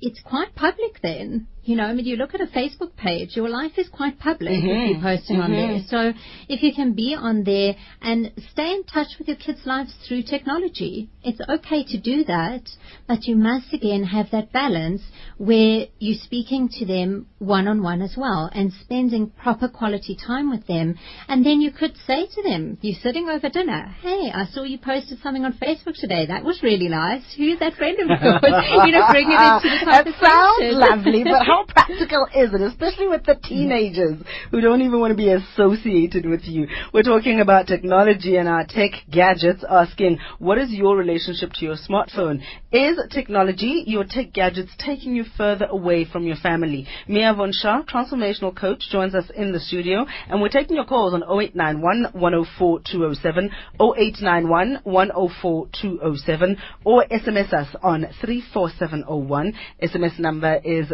it's 0.00 0.20
quite 0.20 0.54
public 0.54 1.00
then. 1.02 1.46
You 1.64 1.76
know, 1.76 1.84
I 1.84 1.92
mean, 1.94 2.06
you 2.06 2.16
look 2.16 2.34
at 2.34 2.40
a 2.40 2.46
Facebook 2.46 2.96
page, 2.96 3.36
your 3.36 3.48
life 3.48 3.72
is 3.76 3.88
quite 3.88 4.18
public 4.18 4.52
if 4.52 4.64
mm-hmm. 4.64 4.92
you're 4.92 5.00
posting 5.00 5.40
on 5.40 5.52
there. 5.52 5.68
Mm-hmm. 5.68 5.86
So 5.88 6.12
if 6.48 6.60
you 6.60 6.74
can 6.74 6.94
be 6.94 7.14
on 7.14 7.44
there 7.44 7.76
and 8.00 8.32
stay 8.50 8.72
in 8.72 8.82
touch 8.82 9.08
with 9.18 9.28
your 9.28 9.36
kids' 9.36 9.60
lives 9.64 9.94
through 10.06 10.24
technology, 10.24 11.08
it's 11.22 11.40
okay 11.48 11.84
to 11.84 12.00
do 12.00 12.24
that, 12.24 12.62
but 13.06 13.24
you 13.26 13.36
must 13.36 13.72
again 13.72 14.02
have 14.02 14.26
that 14.32 14.52
balance 14.52 15.02
where 15.38 15.86
you're 16.00 16.18
speaking 16.22 16.68
to 16.80 16.84
them 16.84 17.26
one 17.38 17.68
on 17.68 17.80
one 17.80 18.02
as 18.02 18.14
well 18.16 18.50
and 18.52 18.72
spending 18.82 19.30
proper 19.30 19.68
quality 19.68 20.16
time 20.16 20.50
with 20.50 20.66
them. 20.66 20.96
And 21.28 21.46
then 21.46 21.60
you 21.60 21.70
could 21.70 21.96
say 22.06 22.26
to 22.26 22.42
them, 22.42 22.78
you're 22.80 22.98
sitting 23.00 23.28
over 23.28 23.48
dinner, 23.48 23.94
hey, 24.02 24.32
I 24.34 24.46
saw 24.52 24.64
you 24.64 24.78
posted 24.78 25.20
something 25.22 25.44
on 25.44 25.52
Facebook 25.54 25.94
today. 25.94 26.26
That 26.26 26.44
was 26.44 26.60
really 26.62 26.88
nice. 26.88 27.22
Who's 27.36 27.60
that 27.60 27.74
friend 27.74 27.98
of 28.00 28.08
yours? 28.08 28.42
you 28.86 28.92
know, 28.92 29.06
bring 29.10 29.30
it 29.30 29.38
into 29.38 29.68
the 29.70 29.86
That 29.92 30.04
conversation. 30.04 30.26
sounds 30.26 30.90
lovely, 30.90 31.24
but 31.24 31.51
how 31.52 31.64
practical 31.66 32.26
is 32.34 32.54
it, 32.54 32.62
especially 32.62 33.08
with 33.08 33.24
the 33.26 33.34
teenagers 33.34 34.16
who 34.50 34.62
don't 34.62 34.80
even 34.80 34.98
want 35.00 35.10
to 35.10 35.16
be 35.16 35.30
associated 35.30 36.24
with 36.24 36.40
you? 36.44 36.66
We're 36.94 37.02
talking 37.02 37.40
about 37.40 37.66
technology 37.66 38.36
and 38.36 38.48
our 38.48 38.64
tech 38.66 38.92
gadgets, 39.10 39.62
asking 39.68 40.18
what 40.38 40.56
is 40.56 40.70
your 40.70 40.96
relationship 40.96 41.52
to 41.54 41.64
your 41.66 41.76
smartphone? 41.76 42.40
Is 42.72 42.98
technology, 43.10 43.84
your 43.86 44.04
tech 44.08 44.32
gadgets, 44.32 44.72
taking 44.78 45.14
you 45.14 45.24
further 45.36 45.66
away 45.66 46.06
from 46.10 46.26
your 46.26 46.36
family? 46.36 46.86
Mia 47.06 47.34
Von 47.34 47.52
Shah, 47.52 47.82
transformational 47.82 48.56
coach, 48.56 48.88
joins 48.90 49.14
us 49.14 49.30
in 49.36 49.52
the 49.52 49.60
studio, 49.60 50.06
and 50.30 50.40
we're 50.40 50.48
taking 50.48 50.76
your 50.76 50.86
calls 50.86 51.12
on 51.12 51.22
0891 51.22 52.12
104 52.18 52.80
207, 52.90 53.50
0891 53.78 54.80
104 54.84 55.68
207, 55.82 56.56
or 56.86 57.04
SMS 57.10 57.52
us 57.52 57.68
on 57.82 58.06
34701. 58.22 59.52
SMS 59.82 60.18
number 60.18 60.58
is 60.64 60.90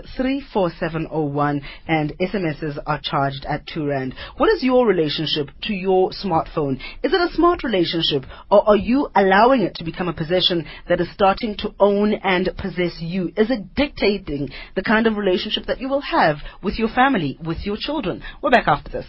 34701 0.52 1.62
and 1.86 2.12
SMSs 2.18 2.78
are 2.86 3.00
charged 3.02 3.44
at 3.48 3.66
2 3.66 3.86
Rand. 3.86 4.14
What 4.36 4.50
is 4.50 4.62
your 4.62 4.86
relationship 4.86 5.50
to 5.62 5.74
your 5.74 6.10
smartphone? 6.10 6.76
Is 7.02 7.12
it 7.12 7.20
a 7.20 7.34
smart 7.34 7.64
relationship 7.64 8.24
or 8.50 8.68
are 8.68 8.76
you 8.76 9.08
allowing 9.14 9.62
it 9.62 9.74
to 9.76 9.84
become 9.84 10.08
a 10.08 10.12
possession 10.12 10.66
that 10.88 11.00
is 11.00 11.12
starting 11.12 11.56
to 11.58 11.74
own 11.78 12.14
and 12.14 12.50
possess 12.56 12.98
you? 13.00 13.28
Is 13.36 13.50
it 13.50 13.74
dictating 13.74 14.48
the 14.74 14.82
kind 14.82 15.06
of 15.06 15.16
relationship 15.16 15.66
that 15.66 15.80
you 15.80 15.88
will 15.88 16.02
have 16.02 16.36
with 16.62 16.78
your 16.78 16.88
family, 16.88 17.38
with 17.44 17.58
your 17.64 17.76
children? 17.78 18.22
We're 18.42 18.50
back 18.50 18.68
after 18.68 18.90
this. 18.90 19.06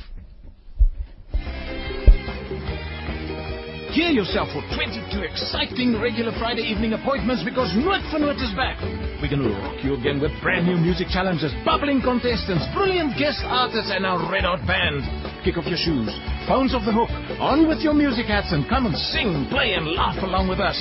Gear 3.99 4.15
yourself 4.15 4.47
for 4.55 4.63
22 4.79 5.27
exciting 5.27 5.99
regular 5.99 6.31
Friday 6.39 6.63
evening 6.63 6.95
appointments 6.95 7.43
because 7.43 7.67
Noot 7.75 7.99
vir 8.07 8.23
Noot 8.23 8.39
is 8.39 8.55
back. 8.55 8.79
We're 9.19 9.27
going 9.27 9.43
to 9.43 9.51
rock 9.51 9.75
you 9.83 9.99
again 9.99 10.23
with 10.23 10.31
brand 10.39 10.71
new 10.71 10.79
music 10.79 11.11
challenges, 11.11 11.51
bubbling 11.67 11.99
contestants, 11.99 12.63
brilliant 12.71 13.19
guest 13.19 13.43
artists, 13.43 13.91
and 13.91 14.07
our 14.07 14.23
red 14.31 14.47
hot 14.47 14.63
band. 14.63 15.03
Kick 15.43 15.59
off 15.59 15.67
your 15.67 15.75
shoes, 15.75 16.07
phones 16.47 16.71
off 16.71 16.87
the 16.87 16.95
hook, 16.95 17.11
on 17.43 17.67
with 17.67 17.83
your 17.83 17.91
music 17.91 18.31
hats, 18.31 18.55
and 18.55 18.63
come 18.71 18.87
and 18.87 18.95
sing, 19.11 19.51
play, 19.51 19.75
and 19.75 19.91
laugh 19.91 20.15
along 20.23 20.47
with 20.47 20.63
us. 20.63 20.79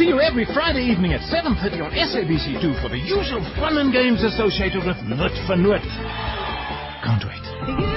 See 0.00 0.08
you 0.08 0.24
every 0.24 0.48
Friday 0.56 0.88
evening 0.88 1.12
at 1.12 1.20
7.30 1.28 1.84
on 1.84 1.92
SABC2 1.92 2.80
for 2.80 2.88
the 2.88 2.96
usual 2.96 3.44
fun 3.60 3.76
and 3.76 3.92
games 3.92 4.24
associated 4.24 4.88
with 4.88 4.96
Noot 5.04 5.36
vir 5.44 5.60
Noot. 5.60 5.84
Can't 7.04 7.28
wait. 7.28 7.93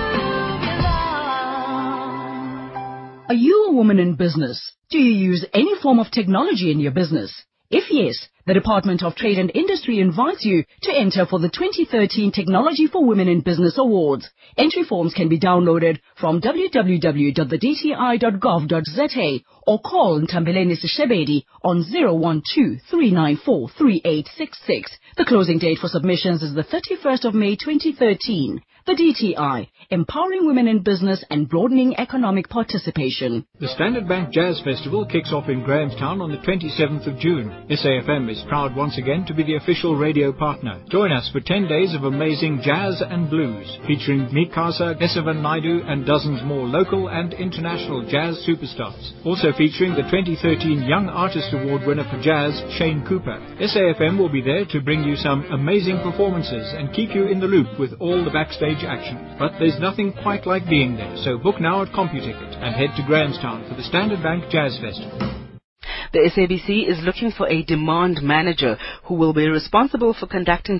Are 3.29 3.35
you 3.35 3.65
a 3.67 3.73
woman 3.73 3.99
in 3.99 4.15
business? 4.15 4.71
Do 4.89 4.97
you 4.97 5.11
use 5.11 5.45
any 5.53 5.75
form 5.81 5.99
of 5.99 6.09
technology 6.09 6.71
in 6.71 6.79
your 6.79 6.93
business? 6.93 7.43
If 7.69 7.91
yes, 7.91 8.29
the 8.45 8.53
Department 8.53 9.03
of 9.03 9.15
Trade 9.15 9.37
and 9.37 9.51
Industry 9.53 9.99
invites 9.99 10.45
you 10.45 10.63
to 10.83 10.97
enter 10.97 11.25
for 11.25 11.37
the 11.37 11.49
2013 11.49 12.31
Technology 12.31 12.87
for 12.87 13.03
Women 13.03 13.27
in 13.27 13.41
Business 13.41 13.77
Awards. 13.77 14.29
Entry 14.57 14.85
forms 14.85 15.13
can 15.13 15.27
be 15.27 15.37
downloaded 15.37 15.99
from 16.15 16.39
www.thedti.gov.za 16.39 19.39
or 19.67 19.81
call 19.81 20.21
Ntambeleni 20.21 20.77
Sishebedi 20.77 21.43
on 21.61 21.83
012 21.83 23.73
The 25.17 25.25
closing 25.27 25.59
date 25.59 25.79
for 25.79 25.89
submissions 25.89 26.41
is 26.41 26.53
the 26.53 26.63
31st 26.63 27.25
of 27.25 27.35
May 27.35 27.57
2013. 27.57 28.61
The 28.87 28.93
DTI, 28.93 29.67
empowering 29.89 30.47
women 30.47 30.69
in 30.69 30.79
business 30.81 31.21
and 31.29 31.49
broadening 31.49 31.97
economic 31.97 32.47
participation. 32.47 33.45
The 33.59 33.67
Standard 33.67 34.07
Bank 34.07 34.31
Jazz 34.31 34.61
Festival 34.63 35.05
kicks 35.05 35.33
off 35.33 35.49
in 35.49 35.65
Grahamstown 35.65 36.21
on 36.21 36.31
the 36.31 36.37
27th 36.37 37.05
of 37.05 37.19
June. 37.19 37.51
SAFM 37.69 38.31
is 38.31 38.45
proud 38.47 38.77
once 38.77 38.97
again 38.97 39.25
to 39.25 39.33
be 39.33 39.43
the 39.43 39.57
official 39.57 39.97
radio 39.97 40.31
partner. 40.31 40.79
Join 40.89 41.11
us 41.11 41.29
for 41.33 41.41
10 41.41 41.67
days 41.67 41.93
of 41.93 42.05
amazing 42.05 42.61
jazz 42.63 43.03
and 43.05 43.29
blues, 43.29 43.67
featuring 43.85 44.29
Mikasa, 44.31 44.95
Kesivan 44.95 45.43
Naidoo, 45.43 45.83
and 45.85 46.05
dozens 46.05 46.41
more 46.43 46.65
local 46.65 47.09
and 47.09 47.33
international 47.33 48.07
jazz 48.09 48.41
superstars. 48.47 49.11
Also 49.25 49.51
featuring 49.57 49.95
the 49.95 50.07
2013 50.07 50.83
Young 50.83 51.09
Artist 51.09 51.51
Award 51.51 51.85
winner 51.85 52.07
for 52.09 52.21
jazz, 52.23 52.55
Shane 52.77 53.05
Cooper. 53.05 53.35
SAFM 53.59 54.17
will 54.17 54.31
be 54.31 54.41
there 54.41 54.63
to 54.71 54.79
bring 54.79 55.03
you 55.03 55.17
some 55.17 55.43
amazing 55.51 55.99
performances 56.03 56.71
and 56.71 56.95
keep 56.95 57.13
you 57.13 57.27
in 57.27 57.41
the 57.41 57.51
loop 57.51 57.77
with 57.77 57.91
all 57.99 58.23
the 58.23 58.31
backstage 58.31 58.76
action. 58.83 59.35
But 59.39 59.53
there's 59.59 59.79
nothing 59.79 60.13
quite 60.21 60.45
like 60.45 60.69
being 60.69 60.95
there, 60.95 61.15
so 61.23 61.37
book 61.37 61.61
now 61.61 61.81
at 61.81 61.89
CompuTicket 61.89 62.57
and 62.61 62.75
head 62.75 62.89
to 62.97 63.03
Grahamstown 63.05 63.67
for 63.67 63.75
the 63.75 63.83
Standard 63.83 64.21
Bank 64.21 64.49
Jazz 64.49 64.77
Festival. 64.79 65.37
The 66.13 66.19
SABC 66.19 66.87
is 66.87 67.03
looking 67.03 67.31
for 67.31 67.47
a 67.49 67.63
demand 67.63 68.21
manager 68.21 68.77
who 69.03 69.15
will 69.15 69.33
be 69.33 69.47
responsible 69.47 70.13
for 70.13 70.27
conducting 70.27 70.79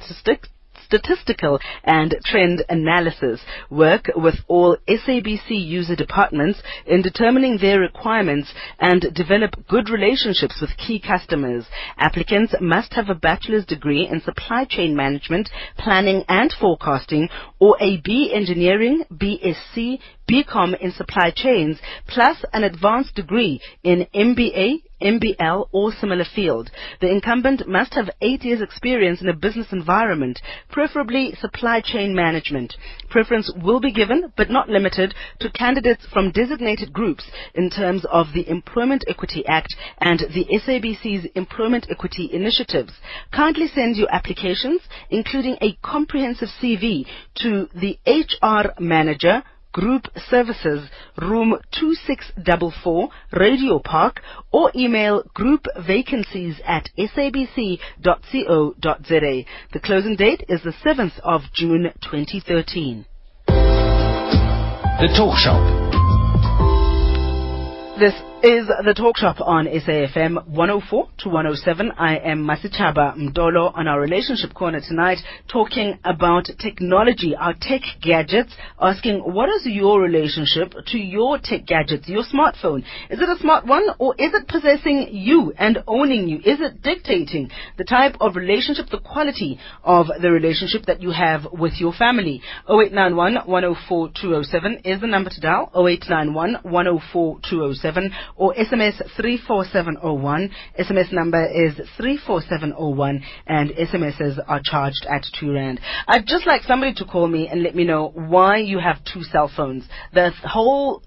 statistical 0.88 1.60
and 1.84 2.16
trend 2.24 2.64
analysis, 2.70 3.42
work 3.70 4.10
with 4.16 4.36
all 4.48 4.78
SABC 4.88 5.50
user 5.50 5.96
departments 5.96 6.62
in 6.86 7.02
determining 7.02 7.58
their 7.58 7.80
requirements 7.80 8.54
and 8.80 9.14
develop 9.14 9.52
good 9.68 9.90
relationships 9.90 10.60
with 10.62 10.78
key 10.78 11.00
customers. 11.00 11.66
Applicants 11.98 12.56
must 12.62 12.94
have 12.94 13.10
a 13.10 13.16
bachelor's 13.16 13.66
degree 13.66 14.08
in 14.08 14.22
supply 14.22 14.66
chain 14.66 14.96
management, 14.96 15.50
planning 15.78 16.24
and 16.30 16.54
forecasting 16.60 17.28
or 17.60 17.76
a 17.82 18.00
B 18.02 18.32
engineering, 18.34 19.04
BSc, 19.14 20.00
BCom 20.28 20.78
in 20.80 20.92
supply 20.92 21.32
chains, 21.34 21.80
plus 22.08 22.44
an 22.52 22.64
advanced 22.64 23.16
degree 23.16 23.62
in 23.84 24.08
MBA, 24.14 24.82
MBL 25.02 25.70
or 25.72 25.92
similar 25.92 26.26
field. 26.26 26.70
The 27.00 27.10
incumbent 27.10 27.68
must 27.68 27.94
have 27.94 28.10
eight 28.22 28.44
years 28.44 28.62
experience 28.62 29.22
in 29.22 29.30
a 29.30 29.34
business 29.34 29.68
environment, 29.72 30.42
preferably 30.70 31.36
supply 31.40 31.82
chain 31.82 32.16
management. 32.16 32.76
Preference 33.10 33.52
will 33.64 33.80
be 33.80 33.92
given, 33.92 34.34
but 34.36 34.50
not 34.50 34.70
limited, 34.70 35.14
to 35.40 35.52
candidates 35.52 36.06
from 36.12 36.32
designated 36.32 36.92
groups 36.92 37.30
in 37.54 37.70
terms 37.70 38.06
of 38.12 38.28
the 38.34 38.50
Employment 38.50 39.06
Equity 39.08 39.46
Act 39.48 39.76
and 40.00 40.20
the 40.20 40.46
SABC's 40.52 41.28
Employment 41.36 41.88
Equity 41.90 42.30
Initiatives. 42.34 42.94
Kindly 43.32 43.68
send 43.68 43.96
your 43.96 44.14
applications, 44.14 44.82
including 45.10 45.58
a 45.62 45.78
comprehensive 45.84 46.50
CV, 46.62 47.06
to 47.36 47.70
the 47.76 47.98
HR 48.08 48.74
manager, 48.82 49.44
Group 49.72 50.08
Services, 50.30 50.90
room 51.22 51.58
2644, 51.72 53.10
Radio 53.34 53.80
Park, 53.80 54.22
or 54.52 54.72
email 54.76 55.24
groupvacancies 55.36 56.60
at 56.66 56.90
sabc.co.za. 56.98 57.80
The 59.74 59.80
closing 59.84 60.16
date 60.16 60.44
is 60.50 60.62
the 60.64 60.74
7th 60.84 61.20
of 61.20 61.42
June 61.54 61.92
2013. 62.02 63.06
The 63.48 65.14
Talk 65.16 65.38
Shop. 65.38 65.62
This 68.00 68.14
is 68.44 68.68
the 68.68 68.94
talk 68.94 69.18
shop 69.18 69.38
on 69.42 69.66
SAFM 69.66 70.48
104 70.50 71.10
to 71.20 71.30
107. 71.30 71.92
I 71.98 72.18
am 72.18 72.46
Masichaba 72.46 73.18
Mdolo 73.18 73.76
on 73.76 73.88
our 73.88 74.00
relationship 74.00 74.54
corner 74.54 74.80
tonight 74.80 75.18
talking 75.52 75.98
about 76.04 76.46
technology, 76.60 77.36
our 77.36 77.56
tech 77.60 77.82
gadgets, 78.00 78.54
asking 78.80 79.22
what 79.22 79.50
is 79.50 79.66
your 79.66 80.00
relationship 80.00 80.76
to 80.86 81.00
your 81.00 81.40
tech 81.40 81.66
gadgets, 81.66 82.08
your 82.08 82.24
smartphone? 82.24 82.84
Is 83.10 83.20
it 83.20 83.28
a 83.28 83.40
smart 83.40 83.66
one 83.66 83.88
or 83.98 84.14
is 84.20 84.32
it 84.32 84.48
possessing 84.48 85.08
you 85.12 85.52
and 85.58 85.80
owning 85.88 86.28
you? 86.28 86.38
Is 86.38 86.62
it 86.62 86.84
dictating 86.84 87.50
the 87.80 87.86
type 87.86 88.18
of 88.22 88.36
relationship, 88.36 88.86
the 88.92 89.00
quality 89.00 89.60
of 89.84 90.08
the 90.22 90.32
relationship 90.32 90.86
that 90.86 91.02
you 91.02 91.10
have 91.10 91.48
with 91.52 91.74
your 91.80 91.94
family? 91.94 92.44
0891 92.70 93.48
104 93.48 94.10
207 94.10 94.82
is 94.86 95.02
the 95.02 95.08
number 95.08 95.32
to 95.32 95.42
dial. 95.42 95.72
0891 95.74 96.60
104 96.62 97.40
207 97.50 98.12
or 98.36 98.54
SMS 98.54 99.02
34701. 99.16 100.52
SMS 100.80 101.12
number 101.12 101.46
is 101.46 101.76
34701 101.98 103.24
and 103.48 103.72
SMSs 103.72 104.40
are 104.48 104.62
charged 104.64 105.06
at 105.10 105.26
2 105.40 105.54
Rand. 105.54 105.80
I'd 106.08 106.28
just 106.28 106.46
like 106.46 106.64
somebody 106.64 106.94
to 106.96 107.06
call 107.06 107.28
me 107.28 107.48
and 107.48 107.64
let 107.64 107.76
me 107.76 107.84
know 107.84 108.10
why 108.10 108.58
you 108.58 108.80
have 108.80 108.98
two 109.12 109.24
cell 109.24 109.52
phones. 109.56 109.84
The 110.14 110.32
whole, 110.44 111.04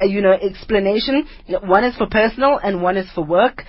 uh, 0.00 0.06
you 0.06 0.20
know, 0.20 0.32
explanation, 0.32 1.26
one 1.62 1.84
is 1.84 1.96
for 1.96 2.06
personal 2.06 2.58
and 2.62 2.82
one 2.82 2.96
is 2.96 3.10
for 3.14 3.24
work 3.24 3.62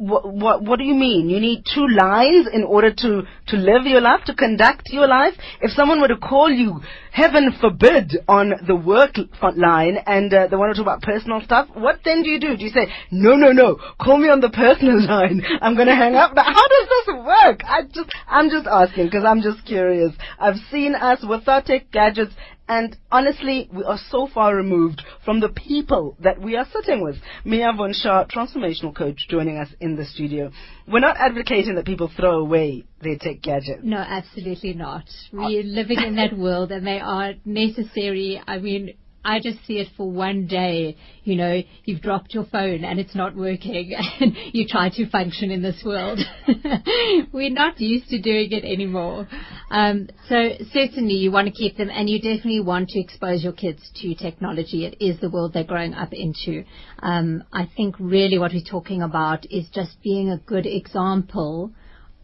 what, 0.00 0.32
what, 0.32 0.62
what 0.62 0.78
do 0.78 0.84
you 0.84 0.94
mean? 0.94 1.28
You 1.28 1.38
need 1.40 1.64
two 1.72 1.86
lines 1.86 2.48
in 2.52 2.64
order 2.64 2.90
to, 2.90 3.22
to 3.48 3.56
live 3.56 3.84
your 3.84 4.00
life, 4.00 4.24
to 4.26 4.34
conduct 4.34 4.88
your 4.90 5.06
life? 5.06 5.34
If 5.60 5.72
someone 5.72 6.00
were 6.00 6.08
to 6.08 6.16
call 6.16 6.50
you, 6.50 6.80
heaven 7.12 7.52
forbid, 7.60 8.16
on 8.28 8.54
the 8.66 8.74
work 8.74 9.16
line 9.56 9.98
and 10.06 10.32
uh, 10.32 10.46
they 10.48 10.56
want 10.56 10.74
to 10.74 10.82
talk 10.82 10.86
about 10.90 11.02
personal 11.02 11.40
stuff, 11.42 11.68
what 11.74 12.00
then 12.04 12.22
do 12.22 12.30
you 12.30 12.40
do? 12.40 12.56
Do 12.56 12.64
you 12.64 12.70
say, 12.70 12.88
no, 13.10 13.36
no, 13.36 13.52
no, 13.52 13.76
call 14.00 14.16
me 14.16 14.28
on 14.28 14.40
the 14.40 14.50
personal 14.50 15.06
line. 15.06 15.42
I'm 15.60 15.74
going 15.74 15.88
to 15.88 15.94
hang 15.94 16.14
up. 16.14 16.32
How 16.36 16.68
does 16.68 16.88
this 16.88 17.14
work? 17.16 17.60
I 17.64 17.82
just, 17.82 18.10
I'm 18.26 18.48
just 18.48 18.66
asking 18.66 19.06
because 19.06 19.24
I'm 19.24 19.42
just 19.42 19.66
curious. 19.66 20.12
I've 20.38 20.56
seen 20.70 20.94
us 20.94 21.20
with 21.22 21.46
our 21.46 21.62
tech 21.62 21.90
gadgets 21.92 22.32
and 22.70 22.96
honestly, 23.10 23.68
we 23.74 23.82
are 23.82 23.98
so 24.10 24.28
far 24.32 24.54
removed 24.54 25.02
from 25.24 25.40
the 25.40 25.48
people 25.48 26.16
that 26.20 26.40
we 26.40 26.54
are 26.56 26.66
sitting 26.72 27.02
with. 27.02 27.16
Mia 27.44 27.72
Von 27.76 27.92
Shah, 27.92 28.26
transformational 28.26 28.94
coach, 28.94 29.26
joining 29.28 29.58
us 29.58 29.68
in 29.80 29.96
the 29.96 30.04
studio. 30.04 30.52
We're 30.86 31.00
not 31.00 31.16
advocating 31.18 31.74
that 31.74 31.84
people 31.84 32.12
throw 32.16 32.38
away 32.38 32.84
their 33.02 33.16
tech 33.18 33.42
gadgets. 33.42 33.80
No, 33.82 33.96
absolutely 33.96 34.74
not. 34.74 35.02
We're 35.32 35.64
living 35.64 35.98
in 35.98 36.14
that 36.14 36.38
world 36.38 36.70
and 36.70 36.86
they 36.86 37.00
are 37.00 37.32
necessary. 37.44 38.40
I 38.46 38.58
mean, 38.58 38.94
I 39.24 39.40
just 39.40 39.64
see 39.66 39.78
it 39.78 39.88
for 39.96 40.10
one 40.10 40.46
day. 40.46 40.96
You 41.24 41.36
know, 41.36 41.60
you've 41.84 42.00
dropped 42.00 42.32
your 42.32 42.44
phone 42.44 42.84
and 42.84 42.98
it's 42.98 43.14
not 43.14 43.36
working 43.36 43.94
and 44.20 44.34
you 44.52 44.66
try 44.66 44.88
to 44.90 45.08
function 45.10 45.50
in 45.50 45.62
this 45.62 45.82
world. 45.84 46.18
We're 47.32 47.50
not 47.50 47.80
used 47.80 48.08
to 48.08 48.20
doing 48.20 48.52
it 48.52 48.64
anymore. 48.64 49.28
Um, 49.70 50.08
so 50.28 50.50
certainly 50.72 51.14
you 51.14 51.30
want 51.30 51.46
to 51.46 51.52
keep 51.52 51.76
them 51.76 51.90
and 51.90 52.08
you 52.08 52.18
definitely 52.18 52.60
want 52.60 52.88
to 52.90 53.00
expose 53.00 53.44
your 53.44 53.52
kids 53.52 53.82
to 53.96 54.14
technology. 54.14 54.86
It 54.86 54.96
is 55.00 55.20
the 55.20 55.30
world 55.30 55.52
they're 55.52 55.64
growing 55.64 55.94
up 55.94 56.12
into. 56.12 56.64
Um, 57.00 57.44
I 57.52 57.70
think 57.76 57.96
really 57.98 58.38
what 58.38 58.52
we're 58.52 58.62
talking 58.68 59.02
about 59.02 59.44
is 59.50 59.68
just 59.72 60.02
being 60.02 60.30
a 60.30 60.38
good 60.38 60.66
example 60.66 61.72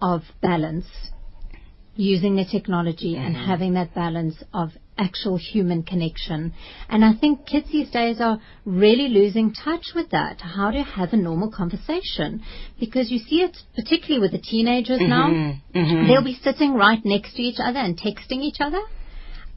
of 0.00 0.22
balance 0.42 0.86
using 1.94 2.36
the 2.36 2.44
technology 2.44 3.16
and 3.16 3.34
having 3.34 3.74
that 3.74 3.94
balance 3.94 4.36
of 4.52 4.70
actual 4.98 5.36
human 5.36 5.82
connection. 5.82 6.52
And 6.88 7.04
I 7.04 7.12
think 7.14 7.46
kids 7.46 7.68
these 7.70 7.90
days 7.90 8.20
are 8.20 8.38
really 8.64 9.08
losing 9.08 9.52
touch 9.52 9.92
with 9.94 10.10
that. 10.10 10.40
How 10.40 10.70
to 10.70 10.82
have 10.82 11.12
a 11.12 11.16
normal 11.16 11.50
conversation. 11.50 12.42
Because 12.80 13.10
you 13.10 13.18
see 13.18 13.42
it 13.42 13.56
particularly 13.74 14.20
with 14.20 14.32
the 14.32 14.38
teenagers 14.38 15.00
mm-hmm. 15.00 15.08
now. 15.08 15.28
Mm-hmm. 15.74 16.08
They'll 16.08 16.24
be 16.24 16.38
sitting 16.42 16.74
right 16.74 17.00
next 17.04 17.34
to 17.34 17.42
each 17.42 17.58
other 17.58 17.78
and 17.78 17.98
texting 17.98 18.40
each 18.42 18.60
other. 18.60 18.80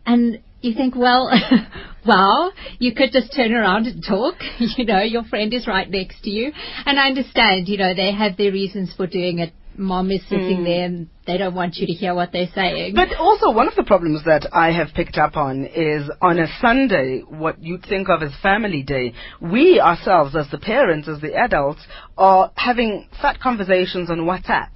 And 0.05 0.39
you 0.61 0.73
think, 0.73 0.95
well, 0.95 1.31
wow, 2.05 2.51
you 2.79 2.93
could 2.93 3.11
just 3.11 3.33
turn 3.35 3.53
around 3.53 3.87
and 3.87 4.03
talk. 4.03 4.35
You 4.59 4.85
know, 4.85 5.01
your 5.01 5.23
friend 5.23 5.53
is 5.53 5.67
right 5.67 5.89
next 5.89 6.21
to 6.23 6.29
you. 6.29 6.51
And 6.85 6.99
I 6.99 7.07
understand, 7.07 7.67
you 7.67 7.77
know, 7.77 7.93
they 7.93 8.11
have 8.11 8.37
their 8.37 8.51
reasons 8.51 8.93
for 8.95 9.07
doing 9.07 9.39
it. 9.39 9.53
Mom 9.79 10.11
is 10.11 10.21
sitting 10.27 10.63
there 10.63 10.85
and 10.85 11.09
they 11.25 11.37
don't 11.37 11.55
want 11.55 11.77
you 11.77 11.87
to 11.87 11.93
hear 11.93 12.13
what 12.13 12.31
they're 12.31 12.49
saying. 12.53 12.93
But 12.95 13.15
also, 13.17 13.51
one 13.51 13.67
of 13.67 13.75
the 13.75 13.83
problems 13.83 14.23
that 14.25 14.47
I 14.51 14.71
have 14.71 14.89
picked 14.93 15.17
up 15.17 15.37
on 15.37 15.65
is 15.65 16.09
on 16.21 16.37
a 16.37 16.47
Sunday, 16.61 17.21
what 17.21 17.63
you'd 17.63 17.85
think 17.85 18.09
of 18.09 18.21
as 18.21 18.31
family 18.43 18.83
day, 18.83 19.13
we 19.41 19.79
ourselves, 19.79 20.35
as 20.35 20.49
the 20.51 20.57
parents, 20.59 21.07
as 21.07 21.21
the 21.21 21.33
adults, 21.35 21.81
are 22.17 22.51
having 22.55 23.07
fat 23.21 23.39
conversations 23.39 24.09
on 24.11 24.19
WhatsApp. 24.19 24.69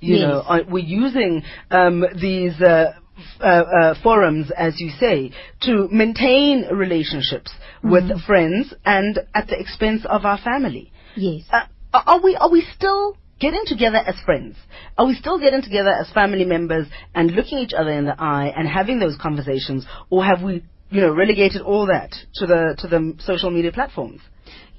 You 0.00 0.16
Yes. 0.16 0.22
know, 0.22 0.62
we're 0.68 0.84
using 0.84 1.42
um, 1.70 2.04
these. 2.20 2.60
Uh, 2.60 2.92
uh, 3.40 3.44
uh, 3.44 3.94
forums, 4.02 4.50
as 4.58 4.78
you 4.78 4.90
say, 5.00 5.30
to 5.62 5.88
maintain 5.90 6.66
relationships 6.70 7.50
with 7.82 8.04
friends 8.26 8.74
and 8.84 9.18
at 9.34 9.46
the 9.48 9.58
expense 9.58 10.04
of 10.04 10.26
our 10.26 10.36
family. 10.36 10.92
yes. 11.16 11.44
Uh, 11.50 11.60
are 11.94 12.20
we 12.20 12.36
are 12.36 12.50
we 12.50 12.60
still 12.74 13.16
getting 13.40 13.62
together 13.66 13.98
as 13.98 14.16
friends? 14.24 14.56
Are 14.98 15.06
we 15.06 15.14
still 15.14 15.38
getting 15.38 15.62
together 15.62 15.90
as 15.90 16.10
family 16.12 16.44
members 16.44 16.86
and 17.14 17.32
looking 17.32 17.58
each 17.58 17.72
other 17.72 17.90
in 17.90 18.04
the 18.04 18.20
eye 18.20 18.52
and 18.56 18.68
having 18.68 18.98
those 18.98 19.16
conversations, 19.20 19.86
or 20.10 20.24
have 20.24 20.42
we, 20.42 20.64
you 20.90 21.00
know, 21.00 21.14
relegated 21.14 21.62
all 21.62 21.86
that 21.86 22.12
to 22.34 22.46
the 22.46 22.76
to 22.78 22.88
the 22.88 23.14
social 23.20 23.50
media 23.50 23.72
platforms? 23.72 24.20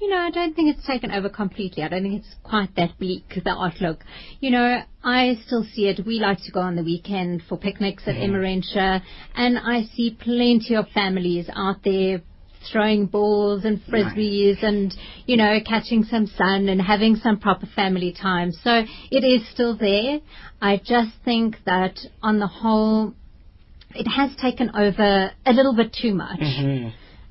You 0.00 0.10
know, 0.10 0.16
I 0.18 0.30
don't 0.30 0.54
think 0.54 0.76
it's 0.76 0.86
taken 0.86 1.10
over 1.10 1.28
completely. 1.28 1.82
I 1.82 1.88
don't 1.88 2.02
think 2.02 2.20
it's 2.20 2.34
quite 2.44 2.74
that 2.76 2.96
bleak, 3.00 3.24
the 3.44 3.50
outlook. 3.50 4.04
You 4.38 4.52
know, 4.52 4.82
I 5.02 5.38
still 5.44 5.64
see 5.74 5.88
it. 5.88 6.06
We 6.06 6.20
like 6.20 6.38
to 6.44 6.52
go 6.52 6.60
on 6.60 6.76
the 6.76 6.84
weekend 6.84 7.42
for 7.48 7.58
picnics 7.58 8.04
at 8.06 8.14
mm-hmm. 8.14 8.32
Emmarentia, 8.32 9.02
and 9.34 9.58
I 9.58 9.82
see 9.96 10.16
plenty 10.20 10.76
of 10.76 10.88
families 10.94 11.50
out 11.52 11.82
there 11.84 12.22
throwing 12.70 13.06
balls 13.06 13.64
and 13.64 13.80
frisbees 13.84 14.62
and, 14.62 14.94
you 15.26 15.36
know, 15.36 15.58
catching 15.64 16.04
some 16.04 16.26
sun 16.26 16.68
and 16.68 16.80
having 16.80 17.16
some 17.16 17.38
proper 17.38 17.66
family 17.66 18.12
time. 18.12 18.52
So 18.52 18.84
it 19.10 19.24
is 19.24 19.48
still 19.50 19.76
there. 19.76 20.20
I 20.60 20.76
just 20.76 21.10
think 21.24 21.56
that 21.66 21.98
on 22.22 22.38
the 22.38 22.46
whole, 22.46 23.14
it 23.94 24.06
has 24.08 24.34
taken 24.36 24.70
over 24.74 25.30
a 25.46 25.52
little 25.52 25.74
bit 25.74 25.92
too 25.92 26.14
much. 26.14 26.40
Mm-hmm. 26.40 26.88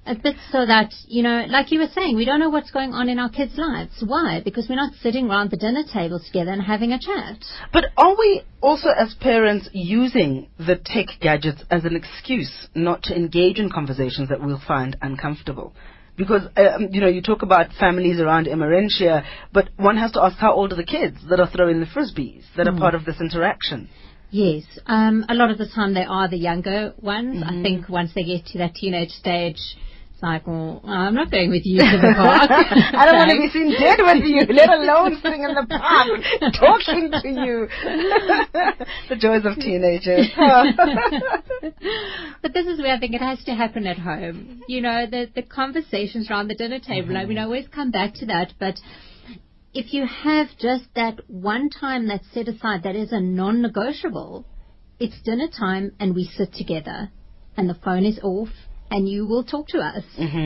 A 0.08 0.16
bit 0.16 0.38
so 0.54 0.66
that, 0.66 0.94
you 1.06 1.22
know, 1.22 1.46
like 1.50 1.70
you 1.70 1.80
were 1.80 1.90
saying, 1.94 2.16
we 2.16 2.24
don't 2.24 2.40
know 2.40 2.50
what's 2.50 2.72
going 2.72 2.94
on 2.94 3.10
in 3.10 3.20
our 3.20 3.30
kids' 3.30 3.58
lives. 3.58 3.92
Why? 4.06 4.42
Because 4.42 4.68
we're 4.70 4.78
not 4.78 4.94
sitting 5.02 5.30
around 5.30 5.52
the 5.52 5.58
dinner 5.58 5.84
table 5.84 6.22
together 6.26 6.52
and 6.52 6.62
having 6.62 6.94
a 6.94 7.00
chat. 7.00 7.44
But 7.74 7.88
are 7.98 8.16
we 8.18 8.44
also, 8.62 8.88
as 8.90 9.14
parents, 9.20 9.68
using 9.74 10.48
the 10.58 10.78
tech 10.78 11.08
gadgets 11.20 11.62
as 11.70 11.84
an 11.84 11.98
excuse 11.98 12.70
not 12.74 13.04
to 13.04 13.16
engage 13.18 13.60
in 13.60 13.70
conversations 13.70 14.30
that 14.30 14.42
we'll 14.42 14.62
find 14.66 14.96
uncomfortable? 15.02 15.74
Because, 16.16 16.44
um, 16.56 16.88
you 16.92 17.02
know, 17.02 17.08
you 17.08 17.22
talk 17.22 17.42
about 17.42 17.74
families 17.78 18.22
around 18.22 18.48
Emmarentia, 18.48 19.26
but 19.52 19.70
one 19.76 19.98
has 19.98 20.14
to 20.14 20.24
ask 20.24 20.38
how 20.38 20.54
old 20.54 20.72
are 20.72 20.78
the 20.78 20.86
kids 20.86 21.18
that 21.30 21.42
are 21.42 21.50
throwing 21.54 21.82
the 21.82 21.86
frisbees, 21.86 22.44
that 22.56 22.66
are 22.66 22.78
part 22.78 22.96
of 22.96 23.04
this 23.04 23.20
interaction? 23.20 23.90
Yes, 24.32 24.64
um, 24.86 25.26
a 25.30 25.34
lot 25.34 25.52
of 25.52 25.58
the 25.58 25.68
time 25.68 25.94
they 25.94 26.04
are 26.04 26.30
the 26.30 26.38
younger 26.38 26.94
ones. 27.02 27.44
I 27.46 27.62
think 27.62 27.88
once 27.90 28.12
they 28.16 28.24
get 28.24 28.46
to 28.48 28.58
that 28.60 28.76
teenage 28.76 29.12
stage, 29.12 29.60
it's 30.18 30.24
like, 30.24 30.48
uh, 30.48 30.80
I'm 30.84 31.14
not 31.14 31.30
going 31.30 31.52
with 31.52 31.62
you 31.64 31.78
to 31.78 31.86
the 31.86 32.14
park. 32.18 32.50
I 32.52 33.06
don't 33.06 33.18
want 33.18 33.30
to 33.30 33.38
be 33.38 33.50
seen 33.54 33.70
dead 33.70 34.00
with 34.02 34.26
you, 34.26 34.52
let 34.52 34.70
alone 34.70 35.20
sitting 35.24 35.44
in 35.44 35.54
the 35.54 35.68
park 35.70 36.08
talking 36.58 37.12
to 37.12 37.30
you. 37.46 37.68
the 39.10 39.16
joys 39.16 39.46
of 39.46 39.58
teenagers. 39.62 40.28
but 42.42 42.52
this 42.52 42.66
is 42.66 42.80
where 42.80 42.96
I 42.96 43.00
think 43.00 43.14
it 43.14 43.22
has 43.22 43.44
to 43.44 43.54
happen 43.54 43.86
at 43.86 44.00
home. 44.00 44.64
You 44.68 44.82
know, 44.82 45.06
the 45.06 45.28
the 45.36 45.44
conversations 45.44 46.32
around 46.32 46.48
the 46.48 46.56
dinner 46.56 46.80
table. 46.80 47.16
I 47.16 47.26
mean, 47.26 47.38
I 47.38 47.44
always 47.44 47.68
come 47.68 47.92
back 47.92 48.16
to 48.16 48.26
that, 48.26 48.54
but 48.60 48.80
if 49.76 49.94
you 49.94 50.08
have 50.08 50.48
just 50.60 50.86
that 50.96 51.20
one 51.28 51.70
time 51.70 52.08
that's 52.08 52.26
set 52.34 52.48
aside 52.48 52.82
that 52.82 52.96
is 52.96 53.12
a 53.12 53.22
non-negotiable, 53.22 54.48
it's 55.00 55.22
dinner 55.22 55.48
time 55.48 55.92
and 56.00 56.16
we 56.16 56.24
sit 56.24 56.54
together 56.54 57.12
and 57.56 57.70
the 57.70 57.76
phone 57.86 58.04
is 58.04 58.20
off 58.24 58.50
and 58.92 59.08
you 59.08 59.26
will 59.26 59.44
talk 59.44 59.68
to 59.70 59.80
us, 59.80 60.04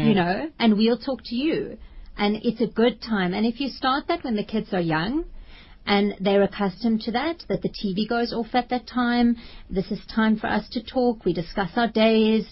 you 0.08 0.16
know, 0.16 0.50
and 0.60 0.78
we'll 0.78 0.98
talk 0.98 1.22
to 1.26 1.36
you. 1.36 1.78
And 2.18 2.38
it's 2.44 2.62
a 2.62 2.68
good 2.68 3.02
time. 3.02 3.34
And 3.34 3.46
if 3.46 3.60
you 3.60 3.70
start 3.70 4.08
that 4.08 4.24
when 4.24 4.36
the 4.36 4.44
kids 4.44 4.74
are 4.74 4.82
young, 4.82 5.26
and 5.86 6.14
they're 6.20 6.44
accustomed 6.44 7.02
to 7.02 7.12
that, 7.14 7.44
that 7.50 7.64
the 7.64 7.70
TV 7.70 8.08
goes 8.08 8.32
off 8.34 8.54
at 8.54 8.70
that 8.70 8.86
time. 8.88 9.36
This 9.70 9.90
is 9.90 10.00
time 10.14 10.38
for 10.38 10.46
us 10.48 10.70
to 10.74 10.84
talk. 10.84 11.26
We 11.26 11.34
discuss 11.34 11.72
our 11.76 11.88
days, 11.88 12.46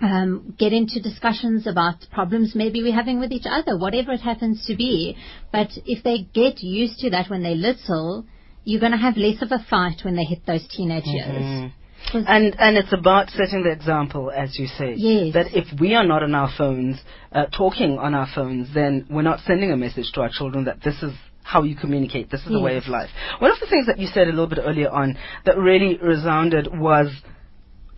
um, 0.00 0.54
get 0.58 0.72
into 0.72 1.00
discussions 1.00 1.66
about 1.66 1.96
problems 2.10 2.54
maybe 2.54 2.82
we're 2.82 2.94
having 2.94 3.20
with 3.20 3.32
each 3.32 3.46
other, 3.46 3.76
whatever 3.76 4.12
it 4.12 4.20
happens 4.20 4.64
to 4.66 4.76
be. 4.76 5.16
But 5.52 5.68
if 5.84 6.02
they 6.04 6.26
get 6.32 6.62
used 6.62 6.98
to 7.00 7.10
that 7.10 7.28
when 7.28 7.42
they're 7.42 7.54
little, 7.54 8.24
you're 8.64 8.80
going 8.80 8.92
to 8.92 8.98
have 8.98 9.16
less 9.18 9.42
of 9.42 9.52
a 9.52 9.58
fight 9.68 10.02
when 10.04 10.16
they 10.16 10.24
hit 10.24 10.46
those 10.46 10.66
teenage 10.68 11.04
years. 11.06 11.26
'Cause- 11.26 11.72
And 12.14 12.56
and 12.58 12.76
it's 12.76 12.92
about 12.92 13.30
setting 13.30 13.62
the 13.64 13.70
example, 13.70 14.30
as 14.30 14.58
you 14.58 14.66
say. 14.66 14.94
Yes. 14.96 15.34
That 15.34 15.46
if 15.54 15.66
we 15.80 15.94
are 15.94 16.04
not 16.04 16.22
on 16.22 16.34
our 16.34 16.50
phones, 16.56 17.00
uh, 17.32 17.46
talking 17.46 17.98
on 17.98 18.14
our 18.14 18.28
phones, 18.34 18.72
then 18.72 19.06
we're 19.10 19.22
not 19.22 19.40
sending 19.40 19.70
a 19.72 19.76
message 19.76 20.12
to 20.12 20.22
our 20.22 20.30
children 20.30 20.64
that 20.64 20.82
this 20.82 21.02
is 21.02 21.12
how 21.42 21.62
you 21.62 21.74
communicate. 21.76 22.30
This 22.30 22.42
is 22.46 22.54
a 22.54 22.60
way 22.60 22.76
of 22.76 22.86
life. 22.88 23.08
One 23.38 23.50
of 23.50 23.58
the 23.60 23.66
things 23.66 23.86
that 23.86 23.98
you 23.98 24.06
said 24.06 24.26
a 24.28 24.30
little 24.30 24.46
bit 24.46 24.58
earlier 24.62 24.90
on 24.90 25.16
that 25.46 25.56
really 25.58 25.96
resounded 25.96 26.68
was 26.78 27.08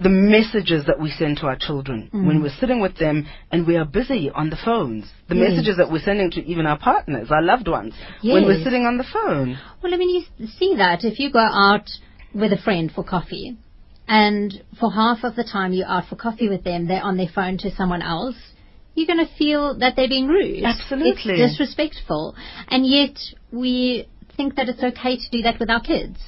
the 0.01 0.09
messages 0.09 0.87
that 0.87 0.99
we 0.99 1.11
send 1.11 1.37
to 1.39 1.47
our 1.47 1.57
children 1.57 2.09
when 2.13 2.41
we're 2.43 2.57
sitting 2.59 2.81
with 2.81 2.97
them 2.97 3.27
and 3.53 3.67
we 3.67 3.77
are 3.77 3.85
busy 3.85 4.31
on 4.35 4.49
the 4.51 4.57
phones. 4.65 5.05
The 5.29 5.35
Yes. 5.35 5.51
messages 5.51 5.77
that 5.77 5.91
we're 5.93 6.01
sending 6.01 6.31
to 6.33 6.47
even 6.47 6.65
our 6.67 6.79
partners, 6.79 7.31
our 7.31 7.43
loved 7.43 7.69
ones, 7.69 7.93
when 8.23 8.45
we're 8.47 8.63
sitting 8.65 8.87
on 8.87 8.97
the 8.97 9.05
phone. 9.05 9.59
Well, 9.83 9.93
I 9.93 9.97
mean, 9.99 10.25
you 10.39 10.47
see 10.47 10.77
that 10.77 11.05
if 11.05 11.19
you 11.19 11.31
go 11.31 11.41
out 11.41 11.91
with 12.33 12.53
a 12.53 12.59
friend 12.59 12.91
for 12.91 13.05
coffee, 13.05 13.57
and 14.11 14.61
for 14.81 14.91
half 14.91 15.23
of 15.23 15.37
the 15.37 15.45
time 15.45 15.73
you're 15.73 15.87
out 15.87 16.09
for 16.09 16.17
coffee 16.17 16.49
with 16.49 16.65
them, 16.65 16.89
they're 16.89 17.01
on 17.01 17.17
their 17.17 17.31
phone 17.33 17.59
to 17.59 17.71
someone 17.77 18.03
else, 18.03 18.35
you're 18.97 19.07
going 19.07 19.25
to 19.25 19.33
feel 19.39 19.79
that 19.79 19.95
they're 19.95 20.09
being 20.09 20.27
rude. 20.27 20.65
Absolutely. 20.65 21.35
It's 21.35 21.53
disrespectful. 21.53 22.35
And 22.67 22.85
yet 22.85 23.17
we 23.53 24.09
think 24.37 24.57
that 24.57 24.69
it's 24.69 24.83
okay 24.83 25.17
to 25.17 25.31
do 25.31 25.43
that 25.43 25.61
with 25.61 25.71
our 25.71 25.81
kids. 25.81 26.19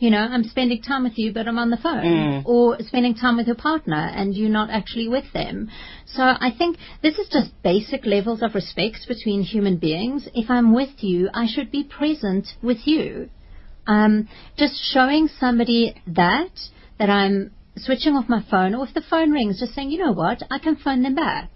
You 0.00 0.10
know, 0.10 0.18
I'm 0.18 0.42
spending 0.42 0.82
time 0.82 1.04
with 1.04 1.18
you, 1.18 1.32
but 1.32 1.46
I'm 1.46 1.58
on 1.58 1.70
the 1.70 1.76
phone. 1.76 2.02
Mm. 2.02 2.46
Or 2.46 2.78
spending 2.80 3.14
time 3.14 3.36
with 3.36 3.46
your 3.46 3.54
partner 3.54 4.10
and 4.12 4.34
you're 4.34 4.48
not 4.50 4.68
actually 4.68 5.06
with 5.06 5.32
them. 5.32 5.70
So 6.06 6.22
I 6.24 6.50
think 6.58 6.78
this 7.00 7.16
is 7.16 7.28
just 7.28 7.50
basic 7.62 8.06
levels 8.06 8.42
of 8.42 8.56
respect 8.56 9.06
between 9.06 9.42
human 9.42 9.76
beings. 9.76 10.28
If 10.34 10.50
I'm 10.50 10.74
with 10.74 11.04
you, 11.04 11.30
I 11.32 11.46
should 11.46 11.70
be 11.70 11.84
present 11.84 12.48
with 12.60 12.88
you. 12.88 13.30
Um, 13.86 14.28
just 14.56 14.74
showing 14.92 15.28
somebody 15.38 15.94
that, 16.08 16.50
that 17.00 17.10
I'm 17.10 17.50
switching 17.76 18.14
off 18.14 18.28
my 18.28 18.44
phone, 18.50 18.74
or 18.74 18.86
if 18.86 18.94
the 18.94 19.00
phone 19.00 19.30
rings, 19.32 19.58
just 19.58 19.74
saying, 19.74 19.90
you 19.90 19.98
know 19.98 20.12
what, 20.12 20.42
I 20.50 20.58
can 20.58 20.76
phone 20.76 21.02
them 21.02 21.14
back. 21.14 21.48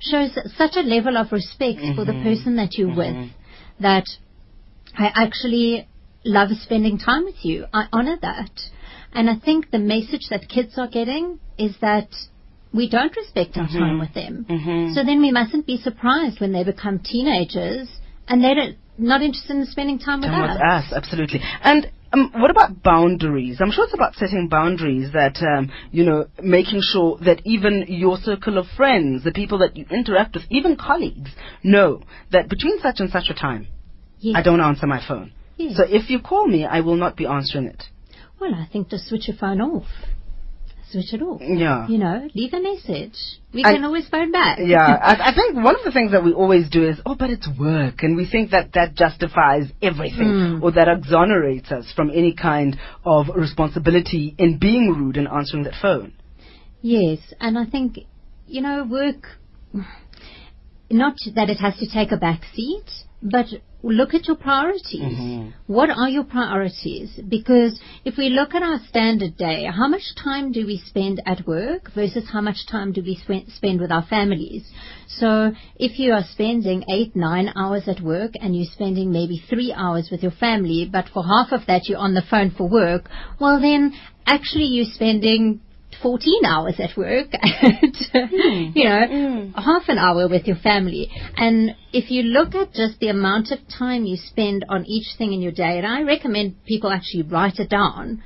Shows 0.00 0.36
such 0.56 0.72
a 0.76 0.80
level 0.80 1.16
of 1.16 1.30
respect 1.30 1.80
for 1.94 2.04
the 2.04 2.12
mm-hmm. 2.12 2.24
person 2.24 2.56
that 2.56 2.74
you're 2.74 2.88
with 2.88 3.14
mm-hmm. 3.14 3.82
that 3.82 4.06
I 4.98 5.12
actually 5.14 5.88
love 6.24 6.48
spending 6.60 6.98
time 6.98 7.24
with 7.24 7.44
you. 7.44 7.66
I 7.72 7.84
honor 7.92 8.18
that. 8.20 8.50
And 9.12 9.30
I 9.30 9.36
think 9.36 9.70
the 9.70 9.78
message 9.78 10.26
that 10.30 10.48
kids 10.48 10.74
are 10.76 10.88
getting 10.88 11.38
is 11.56 11.76
that 11.80 12.08
we 12.72 12.88
don't 12.88 13.14
respect 13.16 13.56
our 13.56 13.68
time 13.68 13.98
mm-hmm. 13.98 14.00
with 14.00 14.14
them. 14.14 14.92
So 14.94 15.04
then 15.04 15.20
we 15.20 15.30
mustn't 15.30 15.66
be 15.66 15.76
surprised 15.76 16.40
when 16.40 16.52
they 16.52 16.64
become 16.64 16.98
teenagers 16.98 17.88
and 18.26 18.42
they're 18.42 18.74
not 18.98 19.22
interested 19.22 19.56
in 19.56 19.66
spending 19.66 19.98
time 19.98 20.20
with 20.20 20.30
Time 20.30 20.50
us. 20.50 20.56
with 20.56 20.62
us, 20.62 20.92
absolutely. 20.96 21.40
And 21.62 21.90
um, 22.12 22.32
what 22.36 22.50
about 22.50 22.82
boundaries? 22.82 23.58
I'm 23.60 23.70
sure 23.70 23.84
it's 23.84 23.94
about 23.94 24.14
setting 24.14 24.48
boundaries 24.48 25.12
that, 25.12 25.36
um, 25.42 25.70
you 25.92 26.04
know, 26.04 26.26
making 26.42 26.80
sure 26.82 27.18
that 27.24 27.40
even 27.44 27.84
your 27.88 28.16
circle 28.16 28.58
of 28.58 28.66
friends, 28.76 29.24
the 29.24 29.32
people 29.32 29.58
that 29.58 29.76
you 29.76 29.86
interact 29.90 30.34
with, 30.34 30.44
even 30.50 30.76
colleagues, 30.76 31.30
know 31.62 32.02
that 32.32 32.48
between 32.48 32.80
such 32.80 33.00
and 33.00 33.10
such 33.10 33.28
a 33.30 33.34
time, 33.34 33.68
Yes. 34.20 34.36
I 34.36 34.42
don't 34.42 34.60
answer 34.60 34.86
my 34.86 35.00
phone. 35.06 35.32
Yes. 35.56 35.76
So 35.78 35.84
if 35.88 36.10
you 36.10 36.20
call 36.20 36.46
me, 36.46 36.66
I 36.66 36.80
will 36.80 36.96
not 36.96 37.16
be 37.16 37.26
answering 37.26 37.66
it. 37.66 37.84
Well, 38.38 38.54
I 38.54 38.68
think 38.70 38.88
just 38.90 39.08
switch 39.08 39.28
your 39.28 39.36
phone 39.36 39.60
off. 39.60 39.86
Switch 40.90 41.12
it 41.14 41.22
off. 41.22 41.40
Yeah. 41.42 41.86
You 41.88 41.98
know, 41.98 42.28
leave 42.34 42.52
a 42.52 42.60
message. 42.60 43.16
We 43.52 43.64
I- 43.64 43.72
can 43.74 43.84
always 43.84 44.08
phone 44.08 44.32
back. 44.32 44.58
Yeah, 44.74 44.78
I, 44.80 45.30
I 45.30 45.34
think 45.34 45.56
one 45.56 45.74
of 45.76 45.82
the 45.84 45.90
things 45.92 46.12
that 46.12 46.22
we 46.24 46.32
always 46.32 46.68
do 46.70 46.88
is, 46.88 47.00
oh, 47.06 47.14
but 47.18 47.30
it's 47.30 47.48
work, 47.58 48.02
and 48.02 48.16
we 48.16 48.26
think 48.28 48.50
that 48.50 48.72
that 48.74 48.94
justifies 48.94 49.64
everything, 49.82 50.28
Mm. 50.28 50.62
or 50.62 50.70
that 50.72 50.88
exonerates 50.88 51.70
us 51.72 51.92
from 51.94 52.10
any 52.10 52.34
kind 52.34 52.76
of 53.04 53.26
responsibility 53.34 54.34
in 54.38 54.58
being 54.58 54.92
rude 54.96 55.16
and 55.16 55.26
answering 55.28 55.64
that 55.64 55.74
phone. 55.80 56.12
Yes, 56.82 57.18
and 57.40 57.58
I 57.58 57.64
think, 57.66 57.98
you 58.46 58.62
know, 58.62 58.84
work, 58.84 59.26
not 60.90 61.14
that 61.34 61.48
it 61.50 61.58
has 61.58 61.76
to 61.78 61.86
take 61.92 62.12
a 62.12 62.16
back 62.16 62.42
seat, 62.54 62.84
but 63.22 63.46
look 63.82 64.14
at 64.14 64.26
your 64.26 64.36
priorities. 64.36 65.00
Mm-hmm. 65.00 65.50
What 65.66 65.90
are 65.90 66.08
your 66.08 66.24
priorities? 66.24 67.18
Because 67.28 67.80
if 68.04 68.16
we 68.16 68.28
look 68.28 68.54
at 68.54 68.62
our 68.62 68.78
standard 68.88 69.36
day, 69.36 69.66
how 69.66 69.88
much 69.88 70.02
time 70.22 70.52
do 70.52 70.66
we 70.66 70.82
spend 70.86 71.22
at 71.26 71.46
work 71.46 71.90
versus 71.94 72.24
how 72.30 72.40
much 72.40 72.66
time 72.70 72.92
do 72.92 73.02
we 73.02 73.16
spend, 73.16 73.50
spend 73.52 73.80
with 73.80 73.90
our 73.90 74.06
families? 74.06 74.64
So 75.08 75.52
if 75.76 75.98
you 75.98 76.12
are 76.12 76.24
spending 76.30 76.84
eight, 76.90 77.16
nine 77.16 77.50
hours 77.56 77.84
at 77.86 78.00
work 78.00 78.32
and 78.40 78.54
you're 78.54 78.72
spending 78.72 79.12
maybe 79.12 79.42
three 79.48 79.72
hours 79.72 80.08
with 80.10 80.22
your 80.22 80.32
family, 80.32 80.88
but 80.90 81.06
for 81.12 81.24
half 81.24 81.52
of 81.52 81.66
that 81.66 81.88
you're 81.88 81.98
on 81.98 82.14
the 82.14 82.22
phone 82.28 82.50
for 82.50 82.68
work, 82.68 83.08
well 83.40 83.60
then 83.60 83.94
actually 84.26 84.66
you're 84.66 84.92
spending 84.92 85.60
14 86.02 86.44
hours 86.44 86.74
at 86.78 86.96
work 86.96 87.28
and, 87.32 87.96
hmm. 88.12 88.70
you 88.74 88.84
know, 88.84 89.06
hmm. 89.06 89.50
half 89.52 89.82
an 89.88 89.98
hour 89.98 90.28
with 90.28 90.46
your 90.46 90.56
family. 90.56 91.10
And 91.36 91.74
if 91.92 92.10
you 92.10 92.22
look 92.22 92.54
at 92.54 92.72
just 92.72 92.98
the 93.00 93.08
amount 93.08 93.50
of 93.50 93.58
time 93.68 94.04
you 94.04 94.16
spend 94.16 94.64
on 94.68 94.86
each 94.86 95.16
thing 95.18 95.32
in 95.32 95.40
your 95.40 95.52
day, 95.52 95.78
and 95.78 95.86
I 95.86 96.02
recommend 96.02 96.64
people 96.64 96.90
actually 96.90 97.22
write 97.22 97.58
it 97.58 97.70
down, 97.70 98.22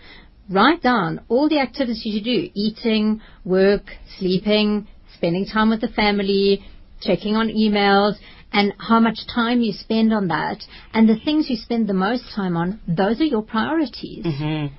write 0.49 0.83
down 0.83 1.21
all 1.29 1.49
the 1.49 1.61
activities 1.61 2.03
you 2.05 2.23
do, 2.23 2.51
eating, 2.55 3.21
work, 3.45 3.85
sleeping, 4.19 4.87
spending 5.17 5.47
time 5.47 5.71
with 5.71 5.81
the 5.81 5.89
family, 5.89 6.65
checking 7.01 7.37
on 7.37 7.49
emails, 7.49 8.15
and 8.55 8.73
how 8.79 9.01
much 9.01 9.19
time 9.35 9.61
you 9.61 9.73
spend 9.73 10.15
on 10.15 10.29
that. 10.29 10.65
And 10.95 11.09
the 11.09 11.19
things 11.19 11.51
you 11.51 11.57
spend 11.57 11.89
the 11.89 11.95
most 11.95 12.25
time 12.35 12.57
on, 12.57 12.81
those 12.89 13.21
are 13.21 13.25
your 13.25 13.43
priorities. 13.43 14.25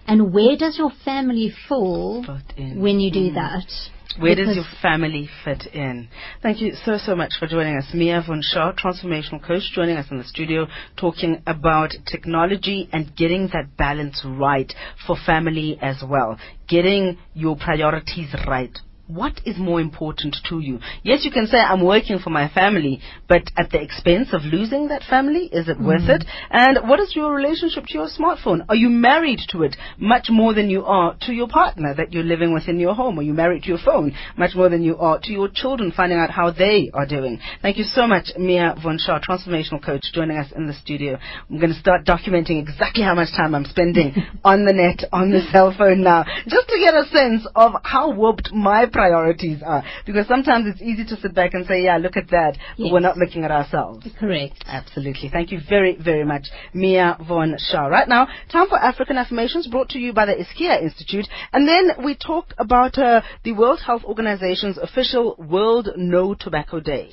And 0.08 0.34
where 0.34 0.56
does 0.58 0.78
your 0.78 0.92
family 1.04 1.54
fall 1.68 2.26
when 2.58 3.00
you 3.00 3.12
do 3.12 3.30
Mm. 3.30 3.36
that? 3.36 3.70
Where 4.18 4.34
does 4.34 4.56
your 4.56 4.64
family 4.82 5.30
fit 5.44 5.66
in? 5.74 6.08
Thank 6.42 6.62
you 6.62 6.74
so, 6.86 6.98
so 6.98 7.16
much 7.18 7.34
for 7.38 7.48
joining 7.48 7.76
us. 7.76 7.94
Mia 7.94 8.22
von 8.26 8.42
Scha, 8.42 8.74
transformational 8.74 9.44
coach, 9.44 9.70
joining 9.74 9.98
us 9.98 10.10
in 10.10 10.18
the 10.18 10.24
studio, 10.24 10.68
talking 10.96 11.42
about 11.46 11.92
technology 12.06 12.88
and 12.94 13.14
getting 13.18 13.50
that 13.50 13.76
balance 13.76 14.24
right 14.26 14.74
for 15.06 15.18
family 15.18 15.78
as 15.82 16.02
well. 16.02 16.40
Getting 16.70 17.18
your 17.34 17.58
priorities 17.58 18.34
right. 18.48 18.80
What 19.08 19.40
is 19.46 19.60
more 19.60 19.80
important 19.80 20.36
to 20.50 20.60
you? 20.60 20.80
Yes, 21.04 21.26
you 21.26 21.30
can 21.30 21.46
say, 21.46 21.58
I'm 21.58 21.86
working 21.86 22.18
for 22.18 22.32
my 22.32 22.50
family, 22.50 23.02
but 23.30 23.44
at 23.56 23.70
the 23.70 23.80
expense 23.80 24.30
of 24.34 24.42
losing 24.42 24.88
that 24.88 25.04
family, 25.04 25.48
is 25.52 25.70
it 25.70 25.80
worth 25.80 26.10
it? 26.10 26.22
Mm-hmm. 26.26 26.48
And 26.50 26.90
what 26.90 27.00
is 27.00 27.16
your 27.16 27.32
relationship 27.32 27.86
to 27.86 27.94
your 27.94 28.08
smartphone? 28.08 28.66
Are 28.68 28.76
you 28.76 28.90
married 28.90 29.42
to 29.50 29.62
it 29.62 29.76
much 30.00 30.30
more 30.32 30.56
than 30.56 30.72
you 30.72 30.84
are 30.86 31.16
to 31.22 31.34
your 31.34 31.48
partner 31.48 31.94
that 31.94 32.14
you're 32.14 32.24
living 32.24 32.52
with 32.52 32.68
in 32.68 32.80
your 32.80 32.96
home? 32.96 33.20
Are 33.20 33.22
you 33.22 33.34
married 33.34 33.62
to 33.64 33.70
your 33.70 33.78
phone 33.78 34.16
much 34.38 34.56
more 34.56 34.70
than 34.70 34.82
you 34.82 34.98
are 34.98 35.20
to 35.22 35.32
your 35.32 35.50
children, 35.54 35.94
finding 35.96 36.18
out 36.18 36.32
how 36.32 36.50
they 36.50 36.90
are 36.92 37.06
doing? 37.06 37.40
Thank 37.62 37.78
you 37.78 37.84
so 37.84 38.08
much, 38.08 38.30
Mia 38.40 38.74
von 38.82 38.98
Scha, 38.98 39.22
transformational 39.24 39.86
coach, 39.86 40.06
joining 40.14 40.38
us 40.38 40.52
in 40.56 40.66
the 40.66 40.74
studio. 40.74 41.20
I'm 41.48 41.60
going 41.60 41.72
to 41.72 41.80
start 41.80 42.08
documenting 42.08 42.60
exactly 42.60 43.04
how 43.04 43.14
much 43.14 43.30
time 43.38 43.54
I'm 43.54 43.66
spending 43.66 44.16
on 44.44 44.66
the 44.66 44.74
net, 44.74 45.08
on 45.14 45.30
the 45.30 45.46
cell 45.52 45.76
phone 45.78 46.02
now, 46.02 46.26
just 46.48 46.68
to 46.70 46.80
get 46.80 46.96
a 46.96 47.06
sense 47.14 47.48
of 47.56 47.74
how 47.84 48.12
whooped 48.12 48.52
my 48.52 48.88
priorities 48.96 49.62
are. 49.64 49.84
Because 50.06 50.28
sometimes 50.28 50.66
it's 50.68 50.82
easy 50.82 51.04
to 51.06 51.20
sit 51.22 51.36
back 51.36 51.54
and 51.54 51.66
say, 51.68 51.84
yeah, 51.84 51.98
look 51.98 52.16
at 52.16 52.30
that, 52.30 52.58
but 52.78 52.92
we're 52.92 53.02
not 53.02 53.18
looking 53.18 53.44
at 53.44 53.52
ourselves. 53.52 54.08
Correct. 54.18 54.64
Absolutely. 54.66 55.30
Thank 55.30 55.52
you 55.52 55.60
very, 55.70 55.98
very 56.02 56.24
much, 56.24 56.48
Mia 56.74 57.18
von 57.28 57.58
Scha. 57.60 57.90
Right 57.90 58.08
now, 58.08 58.28
time 58.52 58.68
for 58.70 58.80
African 58.80 59.18
Affirmations 59.18 59.68
brought 59.68 59.90
to 59.90 60.00
you 60.00 60.14
by 60.14 60.26
the 60.26 60.34
Iskia 60.34 60.82
Institute. 60.82 61.28
And 61.52 61.68
then 61.68 62.04
we 62.06 62.16
talk 62.16 62.54
about 62.58 62.98
uh, 62.98 63.22
the 63.44 63.52
World 63.52 63.82
Health 63.86 64.04
Organization's 64.06 64.78
official 64.78 65.36
World 65.38 65.90
No 65.98 66.34
Tobacco 66.34 66.80
Day. 66.80 67.12